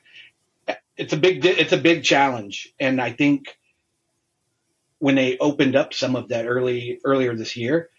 It's 0.95 1.13
a 1.13 1.17
big, 1.17 1.45
it's 1.45 1.73
a 1.73 1.77
big 1.77 2.03
challenge. 2.03 2.73
And 2.79 2.99
I 2.99 3.11
think 3.11 3.57
when 4.99 5.15
they 5.15 5.37
opened 5.37 5.75
up 5.75 5.93
some 5.93 6.15
of 6.15 6.29
that 6.29 6.47
early, 6.47 6.99
earlier 7.03 7.35
this 7.35 7.55
year, 7.55 7.89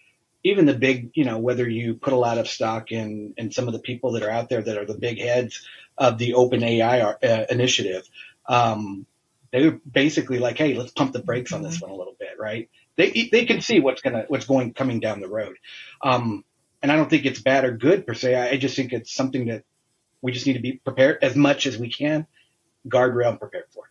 even 0.43 0.65
the 0.65 0.73
big, 0.73 1.11
you 1.15 1.25
know, 1.25 1.37
whether 1.37 1.67
you 1.67 1.95
put 1.95 2.13
a 2.13 2.17
lot 2.17 2.37
of 2.37 2.47
stock 2.47 2.91
in, 2.91 3.33
in 3.37 3.51
some 3.51 3.67
of 3.67 3.73
the 3.73 3.79
people 3.79 4.13
that 4.13 4.23
are 4.23 4.29
out 4.29 4.49
there 4.49 4.61
that 4.61 4.77
are 4.77 4.85
the 4.85 4.97
big 4.97 5.19
heads 5.19 5.65
of 5.97 6.17
the 6.17 6.33
open 6.33 6.63
AI 6.63 7.01
uh, 7.01 7.45
initiative, 7.49 8.07
um, 8.47 9.05
they 9.51 9.65
were 9.65 9.79
basically 9.91 10.39
like, 10.39 10.57
Hey, 10.57 10.75
let's 10.75 10.91
pump 10.91 11.13
the 11.13 11.19
brakes 11.19 11.51
on 11.51 11.61
this 11.61 11.77
mm-hmm. 11.77 11.89
one 11.89 11.91
a 11.91 11.97
little 11.97 12.15
bit. 12.17 12.39
Right. 12.39 12.69
They, 12.95 13.29
they 13.31 13.45
can 13.45 13.61
see 13.61 13.79
what's 13.79 14.01
going 14.01 14.15
to, 14.15 14.25
what's 14.27 14.45
going, 14.45 14.73
coming 14.73 14.99
down 14.99 15.21
the 15.21 15.29
road. 15.29 15.55
Um, 16.01 16.43
and 16.81 16.91
I 16.91 16.95
don't 16.95 17.09
think 17.09 17.25
it's 17.25 17.41
bad 17.41 17.65
or 17.65 17.71
good 17.71 18.07
per 18.07 18.13
se. 18.13 18.35
I, 18.35 18.51
I 18.51 18.57
just 18.57 18.75
think 18.75 18.93
it's 18.93 19.13
something 19.13 19.47
that 19.47 19.63
we 20.21 20.31
just 20.31 20.45
need 20.45 20.53
to 20.53 20.59
be 20.59 20.73
prepared 20.73 21.19
as 21.21 21.35
much 21.35 21.65
as 21.65 21.77
we 21.77 21.89
can, 21.89 22.27
guardrail 22.87 23.29
and 23.29 23.39
prepared 23.39 23.65
for. 23.71 23.83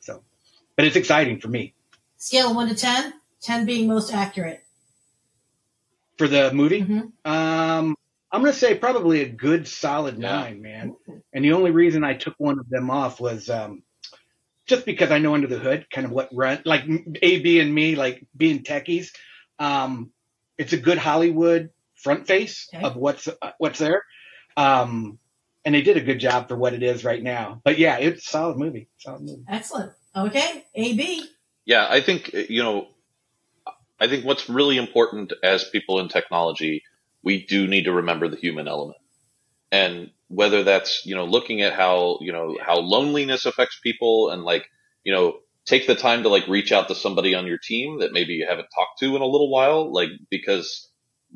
So, 0.00 0.22
but 0.76 0.84
it's 0.84 0.96
exciting 0.96 1.40
for 1.40 1.48
me. 1.48 1.74
Scale 2.16 2.54
one 2.54 2.68
to 2.68 2.74
10, 2.74 3.14
10 3.40 3.66
being 3.66 3.88
most 3.88 4.12
accurate 4.12 4.64
for 6.18 6.28
the 6.28 6.52
movie. 6.52 6.82
Mm-hmm. 6.82 7.30
Um, 7.30 7.96
I'm 8.30 8.42
going 8.42 8.52
to 8.52 8.58
say 8.58 8.74
probably 8.74 9.22
a 9.22 9.28
good 9.28 9.66
solid 9.66 10.18
nine, 10.18 10.60
man. 10.60 10.96
And 11.32 11.44
the 11.44 11.52
only 11.52 11.70
reason 11.70 12.04
I 12.04 12.14
took 12.14 12.34
one 12.36 12.58
of 12.58 12.68
them 12.68 12.90
off 12.90 13.20
was 13.20 13.48
um, 13.48 13.82
just 14.66 14.84
because 14.84 15.10
I 15.10 15.18
know 15.18 15.34
under 15.34 15.46
the 15.46 15.58
hood 15.58 15.86
kind 15.90 16.04
of 16.04 16.10
what 16.10 16.28
run 16.32 16.60
like 16.64 16.84
AB 17.22 17.60
and 17.60 17.74
me, 17.74 17.96
like 17.96 18.26
being 18.36 18.62
techies. 18.62 19.12
Um, 19.58 20.10
it's 20.58 20.72
a 20.72 20.76
good 20.76 20.98
Hollywood 20.98 21.70
front 21.94 22.26
face 22.26 22.68
okay. 22.74 22.84
of 22.84 22.96
what's 22.96 23.28
uh, 23.28 23.52
what's 23.58 23.78
there. 23.78 24.04
Um, 24.56 25.18
and 25.64 25.74
they 25.74 25.82
did 25.82 25.96
a 25.96 26.02
good 26.02 26.20
job 26.20 26.48
for 26.48 26.56
what 26.56 26.74
it 26.74 26.82
is 26.82 27.04
right 27.04 27.22
now. 27.22 27.60
But 27.64 27.78
yeah, 27.78 27.98
it's 27.98 28.26
a 28.26 28.30
solid 28.30 28.56
movie. 28.56 28.88
Solid 28.98 29.22
movie. 29.22 29.44
Excellent. 29.48 29.92
Okay, 30.16 30.64
AB. 30.74 31.24
Yeah, 31.64 31.86
I 31.88 32.00
think 32.00 32.32
you 32.32 32.62
know 32.62 32.88
I 34.00 34.08
think 34.08 34.24
what's 34.24 34.48
really 34.48 34.76
important 34.76 35.32
as 35.42 35.64
people 35.64 35.98
in 36.00 36.08
technology, 36.08 36.82
we 37.22 37.44
do 37.44 37.66
need 37.66 37.84
to 37.84 37.92
remember 37.92 38.28
the 38.28 38.36
human 38.36 38.68
element. 38.68 38.98
And 39.72 40.10
whether 40.28 40.62
that's, 40.62 41.04
you 41.04 41.14
know, 41.14 41.24
looking 41.24 41.62
at 41.62 41.74
how, 41.74 42.18
you 42.20 42.32
know, 42.32 42.56
how 42.64 42.78
loneliness 42.78 43.44
affects 43.44 43.78
people 43.82 44.30
and 44.30 44.44
like, 44.44 44.66
you 45.04 45.12
know, 45.12 45.38
take 45.64 45.86
the 45.86 45.94
time 45.94 46.22
to 46.22 46.28
like 46.28 46.46
reach 46.48 46.72
out 46.72 46.88
to 46.88 46.94
somebody 46.94 47.34
on 47.34 47.46
your 47.46 47.58
team 47.58 48.00
that 48.00 48.12
maybe 48.12 48.34
you 48.34 48.46
haven't 48.48 48.68
talked 48.74 48.98
to 49.00 49.16
in 49.16 49.22
a 49.22 49.26
little 49.26 49.50
while, 49.50 49.92
like, 49.92 50.10
because 50.30 50.88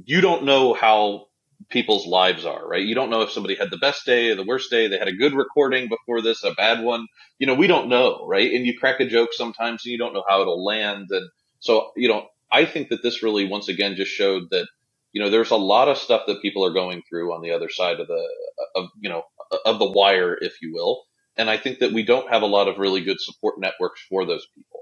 you 0.05 0.21
don't 0.21 0.45
know 0.45 0.73
how 0.73 1.27
people's 1.73 2.07
lives 2.07 2.47
are, 2.47 2.67
right? 2.69 2.85
You 2.85 2.95
don't 2.95 3.11
know 3.11 3.23
if 3.23 3.33
somebody 3.33 3.57
had 3.57 3.71
the 3.71 3.79
best 3.79 4.07
day 4.07 4.31
or 4.31 4.37
the 4.37 4.45
worst 4.47 4.71
day. 4.71 4.89
They 4.89 4.99
had 4.99 5.09
a 5.09 5.15
good 5.15 5.35
recording 5.35 5.89
before 5.89 6.23
this, 6.23 6.45
a 6.45 6.53
bad 6.55 6.85
one. 6.85 7.07
You 7.39 7.49
know, 7.49 7.55
we 7.55 7.69
don't 7.69 7.89
know, 7.91 8.27
right? 8.29 8.53
And 8.53 8.67
you 8.67 8.79
crack 8.79 9.01
a 9.01 9.07
joke 9.09 9.31
sometimes 9.33 9.83
and 9.87 9.93
you 9.93 9.99
don't 9.99 10.15
know 10.15 10.25
how 10.29 10.43
it'll 10.43 10.65
land. 10.65 11.09
And 11.11 11.29
so, 11.61 11.93
you 11.97 12.09
know, 12.09 12.29
I 12.53 12.67
think 12.67 12.91
that 12.91 13.03
this 13.03 13.23
really 13.25 13.47
once 13.49 13.69
again 13.69 13.97
just 13.97 14.13
showed 14.13 14.45
that 14.53 14.69
you 15.13 15.23
know 15.23 15.31
there's 15.31 15.53
a 15.53 15.57
lot 15.57 15.89
of 15.89 15.99
stuff 15.99 16.23
that 16.29 16.43
people 16.43 16.65
are 16.67 16.73
going 16.73 17.03
through 17.09 17.35
on 17.35 17.43
the 17.43 17.53
other 17.53 17.71
side 17.71 18.01
of 18.01 18.09
the 18.09 18.29
of 18.77 18.89
you 19.01 19.11
know 19.11 19.25
of 19.67 19.79
the 19.81 19.91
wire, 19.91 20.39
if 20.41 20.63
you 20.63 20.73
will. 20.75 21.05
And 21.37 21.51
I 21.51 21.59
think 21.59 21.81
that 21.81 21.93
we 21.93 22.05
don't 22.05 22.31
have 22.31 22.43
a 22.43 22.47
lot 22.49 22.69
of 22.69 22.79
really 22.79 23.03
good 23.03 23.21
support 23.21 23.61
networks 23.61 24.03
for 24.09 24.27
those 24.27 24.47
people. 24.55 24.81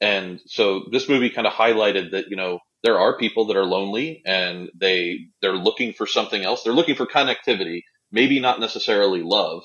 And 0.00 0.40
so 0.46 0.84
this 0.92 1.08
movie 1.08 1.30
kind 1.30 1.46
of 1.48 1.54
highlighted 1.54 2.12
that, 2.12 2.30
you 2.30 2.36
know, 2.36 2.60
there 2.82 2.98
are 2.98 3.18
people 3.18 3.46
that 3.46 3.56
are 3.56 3.64
lonely 3.64 4.22
and 4.24 4.70
they, 4.74 5.18
they're 5.42 5.52
looking 5.56 5.92
for 5.92 6.06
something 6.06 6.44
else. 6.44 6.62
They're 6.62 6.72
looking 6.72 6.94
for 6.94 7.06
connectivity, 7.06 7.82
maybe 8.10 8.40
not 8.40 8.60
necessarily 8.60 9.22
love. 9.22 9.64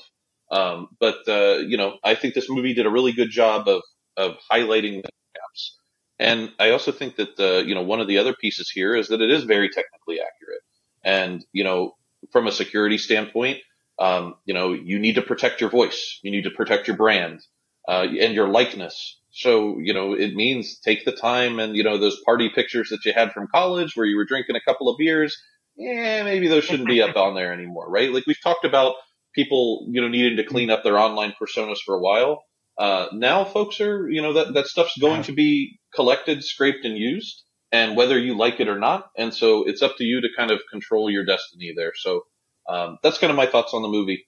Um, 0.50 0.88
but, 1.00 1.26
uh, 1.28 1.58
you 1.58 1.76
know, 1.76 1.98
I 2.04 2.14
think 2.14 2.34
this 2.34 2.50
movie 2.50 2.74
did 2.74 2.86
a 2.86 2.90
really 2.90 3.12
good 3.12 3.30
job 3.30 3.68
of, 3.68 3.82
of 4.16 4.36
highlighting 4.50 5.02
the 5.02 5.10
gaps. 5.34 5.78
And 6.18 6.52
I 6.58 6.70
also 6.70 6.92
think 6.92 7.16
that 7.16 7.36
the, 7.36 7.64
you 7.66 7.74
know, 7.74 7.82
one 7.82 8.00
of 8.00 8.08
the 8.08 8.18
other 8.18 8.34
pieces 8.34 8.70
here 8.70 8.94
is 8.94 9.08
that 9.08 9.20
it 9.20 9.30
is 9.30 9.44
very 9.44 9.68
technically 9.68 10.20
accurate. 10.20 10.62
And, 11.04 11.44
you 11.52 11.64
know, 11.64 11.92
from 12.32 12.46
a 12.46 12.52
security 12.52 12.98
standpoint, 12.98 13.58
um, 13.98 14.34
you 14.44 14.54
know, 14.54 14.72
you 14.72 14.98
need 14.98 15.14
to 15.14 15.22
protect 15.22 15.60
your 15.60 15.70
voice. 15.70 16.20
You 16.22 16.30
need 16.30 16.44
to 16.44 16.50
protect 16.50 16.86
your 16.86 16.96
brand, 16.96 17.40
uh, 17.88 18.06
and 18.20 18.34
your 18.34 18.48
likeness. 18.48 19.20
So, 19.36 19.78
you 19.78 19.92
know, 19.92 20.14
it 20.14 20.34
means 20.34 20.78
take 20.78 21.04
the 21.04 21.12
time 21.12 21.58
and, 21.58 21.76
you 21.76 21.84
know, 21.84 21.98
those 21.98 22.18
party 22.24 22.48
pictures 22.48 22.88
that 22.88 23.04
you 23.04 23.12
had 23.12 23.32
from 23.32 23.48
college 23.48 23.94
where 23.94 24.06
you 24.06 24.16
were 24.16 24.24
drinking 24.24 24.56
a 24.56 24.62
couple 24.62 24.88
of 24.88 24.96
beers. 24.96 25.36
Yeah, 25.76 26.22
maybe 26.22 26.48
those 26.48 26.64
shouldn't 26.64 26.88
be 26.88 27.02
up 27.02 27.16
on 27.16 27.34
there 27.34 27.52
anymore, 27.52 27.90
right? 27.90 28.10
Like 28.10 28.24
we've 28.26 28.40
talked 28.42 28.64
about 28.64 28.94
people, 29.34 29.86
you 29.90 30.00
know, 30.00 30.08
needing 30.08 30.38
to 30.38 30.44
clean 30.44 30.70
up 30.70 30.82
their 30.82 30.98
online 30.98 31.34
personas 31.38 31.76
for 31.84 31.94
a 31.94 32.00
while. 32.00 32.44
Uh, 32.78 33.08
now 33.12 33.44
folks 33.44 33.78
are, 33.82 34.08
you 34.08 34.22
know, 34.22 34.32
that, 34.32 34.54
that 34.54 34.68
stuff's 34.68 34.96
going 34.98 35.24
to 35.24 35.32
be 35.32 35.78
collected, 35.94 36.42
scraped 36.42 36.86
and 36.86 36.96
used 36.96 37.42
and 37.70 37.94
whether 37.94 38.18
you 38.18 38.38
like 38.38 38.58
it 38.58 38.68
or 38.68 38.78
not. 38.78 39.10
And 39.18 39.34
so 39.34 39.68
it's 39.68 39.82
up 39.82 39.98
to 39.98 40.04
you 40.04 40.22
to 40.22 40.28
kind 40.34 40.50
of 40.50 40.60
control 40.70 41.10
your 41.10 41.26
destiny 41.26 41.74
there. 41.76 41.92
So, 41.94 42.22
um, 42.66 42.96
that's 43.02 43.18
kind 43.18 43.30
of 43.30 43.36
my 43.36 43.46
thoughts 43.46 43.74
on 43.74 43.82
the 43.82 43.88
movie. 43.88 44.26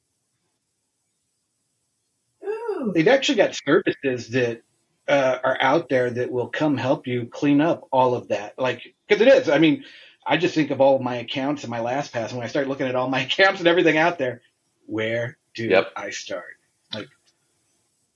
They've 2.94 3.09
actually 3.09 3.37
got 3.37 3.57
services 3.57 4.29
that 4.31 4.62
uh, 5.09 5.38
are 5.42 5.59
out 5.61 5.88
there 5.88 6.11
that 6.11 6.31
will 6.31 6.49
come 6.49 6.77
help 6.77 7.07
you 7.07 7.27
clean 7.27 7.61
up 7.61 7.88
all 7.92 8.14
of 8.14 8.29
that. 8.29 8.59
Like, 8.59 8.94
because 9.07 9.23
it 9.23 9.29
is. 9.29 9.49
I 9.49 9.59
mean, 9.59 9.85
I 10.27 10.37
just 10.37 10.55
think 10.55 10.71
of 10.71 10.81
all 10.81 10.99
my 10.99 11.16
accounts 11.16 11.64
and 11.64 11.71
my 11.71 11.81
LastPass. 11.81 12.29
And 12.29 12.38
when 12.38 12.44
I 12.44 12.51
start 12.51 12.68
looking 12.68 12.87
at 12.87 12.94
all 12.94 13.09
my 13.09 13.21
accounts 13.25 13.61
and 13.61 13.68
everything 13.68 13.97
out 13.97 14.18
there, 14.18 14.42
where 14.87 15.38
do 15.55 15.66
Yep. 15.68 15.92
I 15.97 16.11
start? 16.11 16.57
Like, 16.94 17.09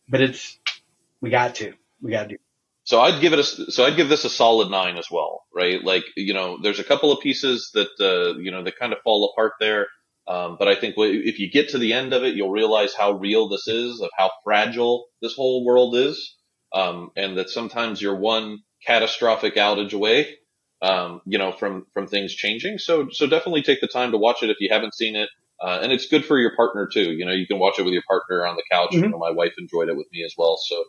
but 0.08 0.20
it's 0.20 0.58
we 1.20 1.30
got 1.30 1.56
to, 1.56 1.74
we 2.02 2.10
got 2.10 2.24
to 2.24 2.28
do. 2.30 2.36
So 2.84 3.00
I'd 3.00 3.20
give 3.20 3.32
it 3.32 3.38
a, 3.38 3.44
so 3.44 3.84
I'd 3.84 3.96
give 3.96 4.08
this 4.08 4.24
a 4.24 4.30
solid 4.30 4.70
nine 4.70 4.98
as 4.98 5.06
well, 5.10 5.44
right? 5.54 5.82
Like, 5.82 6.04
you 6.16 6.34
know, 6.34 6.58
there's 6.62 6.80
a 6.80 6.84
couple 6.84 7.12
of 7.12 7.20
pieces 7.20 7.70
that, 7.74 7.88
uh, 8.00 8.38
you 8.40 8.50
know, 8.50 8.64
that 8.64 8.78
kind 8.78 8.92
of 8.92 8.98
fall 9.04 9.30
apart 9.32 9.52
there. 9.60 9.86
Um, 10.26 10.56
but 10.58 10.68
I 10.68 10.74
think 10.74 10.94
if 10.98 11.38
you 11.38 11.50
get 11.50 11.70
to 11.70 11.78
the 11.78 11.92
end 11.92 12.12
of 12.12 12.24
it, 12.24 12.34
you'll 12.34 12.50
realize 12.50 12.94
how 12.94 13.12
real 13.12 13.48
this 13.48 13.68
is, 13.68 14.00
of 14.00 14.10
how 14.16 14.30
fragile 14.44 15.06
this 15.20 15.34
whole 15.34 15.64
world 15.64 15.96
is. 15.96 16.36
Um, 16.74 17.10
and 17.16 17.36
that 17.38 17.50
sometimes 17.50 18.00
you're 18.00 18.16
one 18.16 18.60
catastrophic 18.86 19.56
outage 19.56 19.92
away, 19.92 20.36
um, 20.80 21.20
you 21.26 21.38
know, 21.38 21.52
from, 21.52 21.86
from 21.92 22.06
things 22.06 22.34
changing. 22.34 22.78
So, 22.78 23.08
so 23.10 23.26
definitely 23.26 23.62
take 23.62 23.80
the 23.80 23.88
time 23.88 24.12
to 24.12 24.18
watch 24.18 24.42
it 24.42 24.50
if 24.50 24.56
you 24.60 24.68
haven't 24.70 24.94
seen 24.94 25.16
it. 25.16 25.28
Uh, 25.60 25.78
and 25.82 25.92
it's 25.92 26.06
good 26.06 26.24
for 26.24 26.38
your 26.38 26.56
partner 26.56 26.88
too. 26.92 27.12
You 27.12 27.24
know, 27.24 27.32
you 27.32 27.46
can 27.46 27.58
watch 27.58 27.78
it 27.78 27.84
with 27.84 27.92
your 27.92 28.02
partner 28.08 28.46
on 28.46 28.56
the 28.56 28.64
couch. 28.70 28.94
You 28.94 29.02
Mhm. 29.02 29.10
know, 29.12 29.18
my 29.18 29.30
wife 29.30 29.52
enjoyed 29.58 29.88
it 29.88 29.96
with 29.96 30.08
me 30.12 30.24
as 30.24 30.34
well. 30.36 30.56
So, 30.56 30.84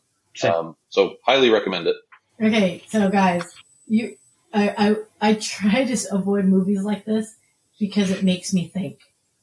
um, 0.49 0.75
so 0.89 1.17
highly 1.25 1.49
recommend 1.49 1.87
it. 1.87 1.95
Okay, 2.41 2.83
so 2.87 3.09
guys, 3.09 3.55
you, 3.87 4.17
I, 4.53 4.95
I, 5.21 5.29
I 5.29 5.33
try 5.35 5.85
to 5.85 5.97
avoid 6.11 6.45
movies 6.45 6.81
like 6.81 7.05
this 7.05 7.35
because 7.79 8.09
it 8.09 8.23
makes 8.23 8.53
me 8.53 8.67
think. 8.67 8.99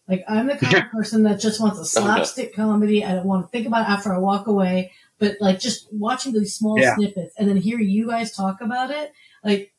Like 0.09 0.25
I'm 0.27 0.49
the 0.49 0.57
kind 0.57 0.77
of 0.77 0.91
person 0.93 1.23
that 1.23 1.39
just 1.39 1.61
wants 1.61 1.79
a 1.79 1.85
slapstick 1.85 2.55
comedy. 2.55 3.05
I 3.05 3.15
don't 3.15 3.27
want 3.27 3.47
to 3.47 3.51
think 3.51 3.67
about 3.67 3.83
it 3.83 3.93
after 3.93 4.13
I 4.13 4.19
walk 4.19 4.49
away. 4.49 4.91
But 5.21 5.37
like 5.41 5.61
just 5.61 5.93
watching 5.93 6.33
these 6.33 6.57
small 6.57 6.81
Yeah. 6.81 6.97
snippets 6.97 7.35
and 7.39 7.49
then 7.49 7.59
hearing 7.59 7.89
you 7.89 8.09
guys 8.09 8.35
talk 8.35 8.61
about 8.61 8.91
it, 8.91 9.13
like 9.45 9.73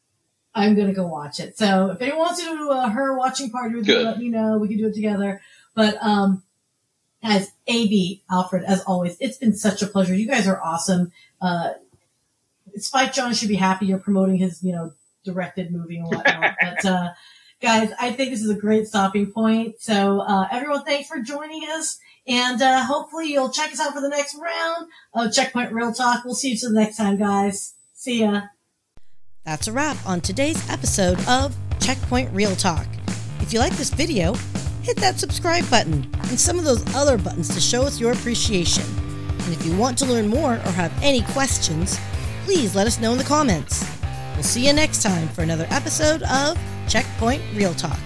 I'm 0.55 0.75
gonna 0.75 0.93
go 0.93 1.07
watch 1.07 1.39
it. 1.41 1.57
So 1.57 1.89
if 1.91 2.01
anyone 2.01 2.19
wants 2.19 2.39
to 2.41 2.45
do 2.45 2.69
a 2.69 2.89
her 2.89 3.17
watching 3.17 3.49
party 3.49 3.75
with 3.75 3.87
me, 3.87 3.95
let 3.95 4.19
me 4.19 4.29
know. 4.29 4.57
We 4.57 4.69
can 4.69 4.77
do 4.77 4.87
it 4.87 4.93
together. 4.93 5.41
But 5.73 5.97
um, 6.01 6.43
as 7.23 7.51
AB 7.67 8.23
Alfred, 8.29 8.63
as 8.63 8.81
always, 8.83 9.17
it's 9.19 9.37
been 9.37 9.53
such 9.55 9.81
a 9.81 9.87
pleasure. 9.87 10.15
You 10.15 10.27
guys 10.27 10.47
are 10.47 10.61
awesome. 10.61 11.11
Uh, 11.41 11.71
Spike 12.75 13.13
Jonze 13.13 13.39
should 13.39 13.49
be 13.49 13.55
happy 13.55 13.85
you're 13.85 13.99
promoting 13.99 14.37
his, 14.37 14.63
you 14.63 14.71
know, 14.71 14.93
directed 15.23 15.71
movie 15.71 15.97
and 15.97 16.07
whatnot. 16.07 16.55
but 16.61 16.85
uh, 16.85 17.09
guys, 17.61 17.91
I 17.99 18.11
think 18.11 18.31
this 18.31 18.41
is 18.43 18.49
a 18.49 18.55
great 18.55 18.87
stopping 18.87 19.31
point. 19.31 19.75
So 19.79 20.21
uh, 20.21 20.47
everyone, 20.51 20.83
thanks 20.83 21.07
for 21.07 21.19
joining 21.19 21.63
us, 21.69 21.99
and 22.27 22.61
uh, 22.61 22.85
hopefully 22.85 23.31
you'll 23.31 23.49
check 23.49 23.71
us 23.71 23.79
out 23.79 23.93
for 23.93 24.01
the 24.01 24.09
next 24.09 24.35
round 24.35 24.87
of 25.13 25.33
Checkpoint 25.33 25.71
Reeltalk. 25.71 26.23
We'll 26.25 26.35
see 26.35 26.51
you 26.51 26.57
till 26.57 26.69
the 26.69 26.79
next 26.79 26.97
time, 26.97 27.17
guys. 27.17 27.73
See 27.93 28.21
ya. 28.21 28.41
That's 29.45 29.67
a 29.67 29.71
wrap 29.71 29.97
on 30.05 30.21
today's 30.21 30.69
episode 30.69 31.19
of 31.27 31.55
Checkpoint 31.79 32.33
Reeltalk. 32.33 32.87
If 33.41 33.51
you 33.51 33.59
like 33.59 33.73
this 33.73 33.89
video, 33.89 34.33
hit 34.83 34.97
that 34.97 35.19
subscribe 35.19 35.67
button 35.69 36.09
and 36.29 36.39
some 36.39 36.59
of 36.59 36.65
those 36.65 36.83
other 36.95 37.17
buttons 37.17 37.53
to 37.55 37.59
show 37.59 37.83
us 37.83 37.99
your 37.99 38.11
appreciation. 38.11 38.83
And 39.29 39.53
if 39.53 39.65
you 39.65 39.75
want 39.75 39.97
to 39.99 40.05
learn 40.05 40.27
more 40.27 40.53
or 40.53 40.71
have 40.71 40.93
any 41.01 41.21
questions, 41.21 41.99
please 42.45 42.75
let 42.75 42.87
us 42.87 42.99
know 42.99 43.11
in 43.11 43.17
the 43.17 43.23
comments. 43.23 43.83
We'll 44.35 44.43
see 44.43 44.67
you 44.67 44.73
next 44.73 45.01
time 45.01 45.27
for 45.29 45.41
another 45.41 45.67
episode 45.69 46.21
of 46.23 46.57
Checkpoint 46.87 47.41
Reeltalk. 47.53 47.99